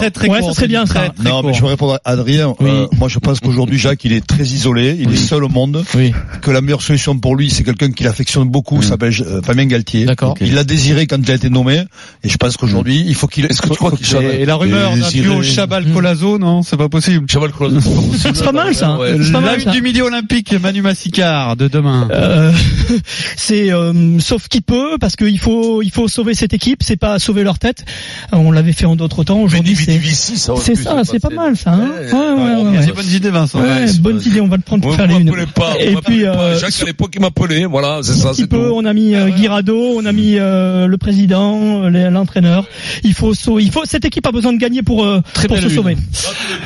Très 0.00 0.10
très 0.10 0.28
Ouais, 0.28 0.40
court. 0.40 0.48
ça 0.48 0.54
serait 0.54 0.68
bien, 0.68 0.84
très, 0.84 1.06
ça. 1.06 1.12
très 1.14 1.28
Non, 1.28 1.42
mais 1.42 1.52
je 1.52 1.60
vais 1.60 1.68
répondre 1.68 1.98
à 2.04 2.10
Adrien. 2.10 2.54
Oui. 2.60 2.70
Euh, 2.70 2.86
moi, 2.98 3.08
je 3.08 3.18
pense 3.18 3.38
qu'aujourd'hui, 3.40 3.78
Jacques, 3.78 4.04
il 4.04 4.12
est 4.12 4.26
très 4.26 4.44
isolé. 4.44 4.96
Il 4.98 5.12
est 5.12 5.16
seul 5.16 5.44
au 5.44 5.48
monde. 5.48 5.84
Oui. 5.94 6.12
Que 6.40 6.50
la 6.50 6.60
meilleure 6.62 6.80
solution 6.82 7.18
pour 7.18 7.36
lui, 7.36 7.50
c'est 7.50 7.64
quelqu'un 7.64 7.90
qui 7.92 8.04
l'affectionne 8.04 8.48
beaucoup, 8.48 8.80
s'appelle 8.82 9.12
euh, 9.20 9.42
Fabien 9.42 9.66
Galtier. 9.66 10.06
D'accord. 10.06 10.34
Il 10.40 10.54
l'a 10.54 10.64
désiré 10.64 11.06
quand 11.06 11.18
il 11.22 11.30
a 11.30 11.34
été 11.34 11.50
nommé. 11.50 11.82
Et 12.24 12.28
je 12.28 12.36
pense 12.38 12.56
qu'aujourd'hui, 12.56 13.04
il 13.06 13.14
faut 13.14 13.26
qu'il. 13.26 13.44
Est-ce 13.44 13.60
que 13.60 13.68
tu 13.68 13.74
crois 13.76 13.90
qu'il 13.92 14.06
Et 14.16 14.44
la 14.46 14.56
rumeur 14.56 14.96
d'un 14.96 15.08
duo 15.10 15.42
Chabal-Colazo, 15.42 16.38
non, 16.38 16.62
c'est 16.62 16.76
pas 16.76 16.88
possible. 16.88 17.26
Chaval 17.30 17.52
Colosse, 17.52 17.84
c'est 17.84 17.90
pas 17.90 18.00
possible. 18.00 18.36
C'est 18.40 18.44
pas 18.44 18.52
mal 18.52 18.74
ça. 18.74 18.96
Ouais. 18.98 19.16
C'est 19.22 19.32
pas 19.32 19.40
La 19.40 19.46
mal 19.46 19.60
une 19.62 19.70
du 19.70 19.82
midi 19.82 20.00
olympique, 20.02 20.54
Manu 20.60 20.82
Massicard, 20.82 21.56
de 21.56 21.68
demain. 21.68 22.08
Euh, 22.10 22.52
c'est 23.36 23.72
euh, 23.72 24.18
sauf 24.18 24.48
qui 24.48 24.60
peut 24.60 24.96
parce 25.00 25.16
qu'il 25.16 25.38
faut 25.38 25.82
il 25.82 25.90
faut 25.90 26.08
sauver 26.08 26.34
cette 26.34 26.54
équipe, 26.54 26.82
c'est 26.82 26.96
pas 26.96 27.18
sauver 27.18 27.42
leur 27.42 27.58
tête. 27.58 27.84
On 28.32 28.50
l'avait 28.50 28.72
fait 28.72 28.86
en 28.86 28.96
d'autres 28.96 29.24
temps. 29.24 29.40
Aujourd'hui 29.40 29.74
c'est 30.00 30.36
ça 30.36 30.54
c'est 31.04 31.18
ça, 31.20 31.28
pas 31.28 31.34
mal 31.34 31.56
ça. 31.56 31.70
Hein 31.72 31.90
Ouais, 32.12 32.12
ouais, 32.12 32.70
ouais. 32.70 32.82
C'est 32.84 32.94
bonne 32.94 33.10
idée, 33.14 33.30
Vincent. 33.30 33.60
Ouais, 33.60 33.92
bonne 34.00 34.20
idée, 34.24 34.40
on 34.40 34.48
va 34.48 34.56
le 34.56 34.62
prendre 34.62 34.82
pour 34.82 34.94
faire 34.94 35.06
les 35.06 35.16
une. 35.16 35.30
pas, 35.54 35.74
Et 35.80 35.94
puis 35.96 36.24
euh, 36.24 36.58
Jacques 36.58 36.82
à 36.82 36.84
l'époque 36.86 37.12
il 37.14 37.20
m'appelait, 37.20 37.64
voilà, 37.64 38.00
c'est 38.02 38.14
ça, 38.14 38.30
qui 38.30 38.42
c'est 38.42 38.46
peut, 38.46 38.56
tout. 38.56 38.74
on 38.74 38.84
a 38.84 38.92
mis 38.92 39.14
euh, 39.14 39.28
Guirado, 39.30 39.94
on 39.96 40.04
a 40.06 40.12
mis 40.12 40.36
euh, 40.38 40.86
le 40.86 40.98
président, 40.98 41.88
l'entraîneur. 41.88 42.66
Il 43.04 43.14
faut, 43.14 43.34
sau- 43.34 43.58
il 43.58 43.70
faut, 43.70 43.82
cette 43.84 44.04
équipe 44.04 44.26
a 44.26 44.32
besoin 44.32 44.52
de 44.52 44.58
gagner 44.58 44.82
pour 44.82 45.04
euh, 45.04 45.20
pour 45.48 45.56
se 45.58 45.68
sauver. 45.68 45.96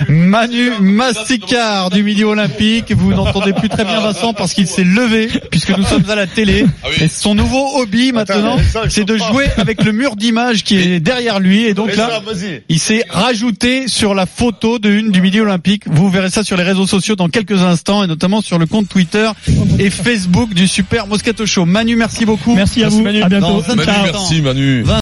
Manu 0.09 0.71
Massicard 0.81 1.90
du 1.90 2.02
midi 2.02 2.25
olympique. 2.25 2.93
Vous 2.93 3.12
n'entendez 3.12 3.52
plus 3.52 3.69
très 3.69 3.85
bien 3.85 4.00
Vincent 4.00 4.33
parce 4.35 4.54
qu'il 4.54 4.66
s'est 4.66 4.85
levé 4.85 5.28
puisque 5.50 5.71
nous 5.76 5.85
sommes 5.85 6.04
à 6.09 6.14
la 6.14 6.26
télé. 6.26 6.66
Et 7.00 7.09
son 7.09 7.35
nouveau 7.35 7.78
hobby 7.78 8.12
maintenant, 8.12 8.57
c'est 8.88 9.04
de 9.04 9.16
jouer 9.16 9.47
avec 9.57 9.85
le 9.85 9.93
mur 9.93 10.16
d'image 10.16 10.64
qui 10.64 10.76
est 10.76 11.00
derrière 11.00 11.40
lui. 11.40 11.64
Et 11.66 11.75
donc 11.75 11.95
là, 11.97 12.21
il 12.69 12.78
s'est 12.78 13.04
rajouté 13.14 13.88
sur 13.88 14.14
la 14.14 14.26
photo 14.26 14.78
de 14.78 14.90
une 14.90 15.11
du 15.11 15.21
midi 15.21 15.40
olympique. 15.40 15.85
Vous 15.87 16.11
verrez 16.11 16.30
ça 16.30 16.42
sur 16.42 16.56
les 16.56 16.62
réseaux 16.62 16.87
sociaux 16.87 17.16
dans 17.16 17.28
quelques 17.28 17.62
instants 17.62 18.02
et 18.02 18.06
notamment 18.06 18.40
sur 18.40 18.59
le 18.59 18.66
compte 18.66 18.88
Twitter 18.88 19.30
et 19.78 19.90
Facebook 19.90 20.52
du 20.52 20.66
Super 20.66 21.06
Moscato 21.06 21.47
Show. 21.47 21.64
Manu, 21.64 21.97
merci 21.97 22.26
beaucoup. 22.26 22.54
Merci 22.54 22.83
à 22.83 22.88
vous. 22.88 23.02
Manu. 23.02 23.23
À 23.23 23.28
bientôt. 23.28 23.62
Manu, 23.75 23.92
merci 24.04 24.42
Manu. 24.42 24.85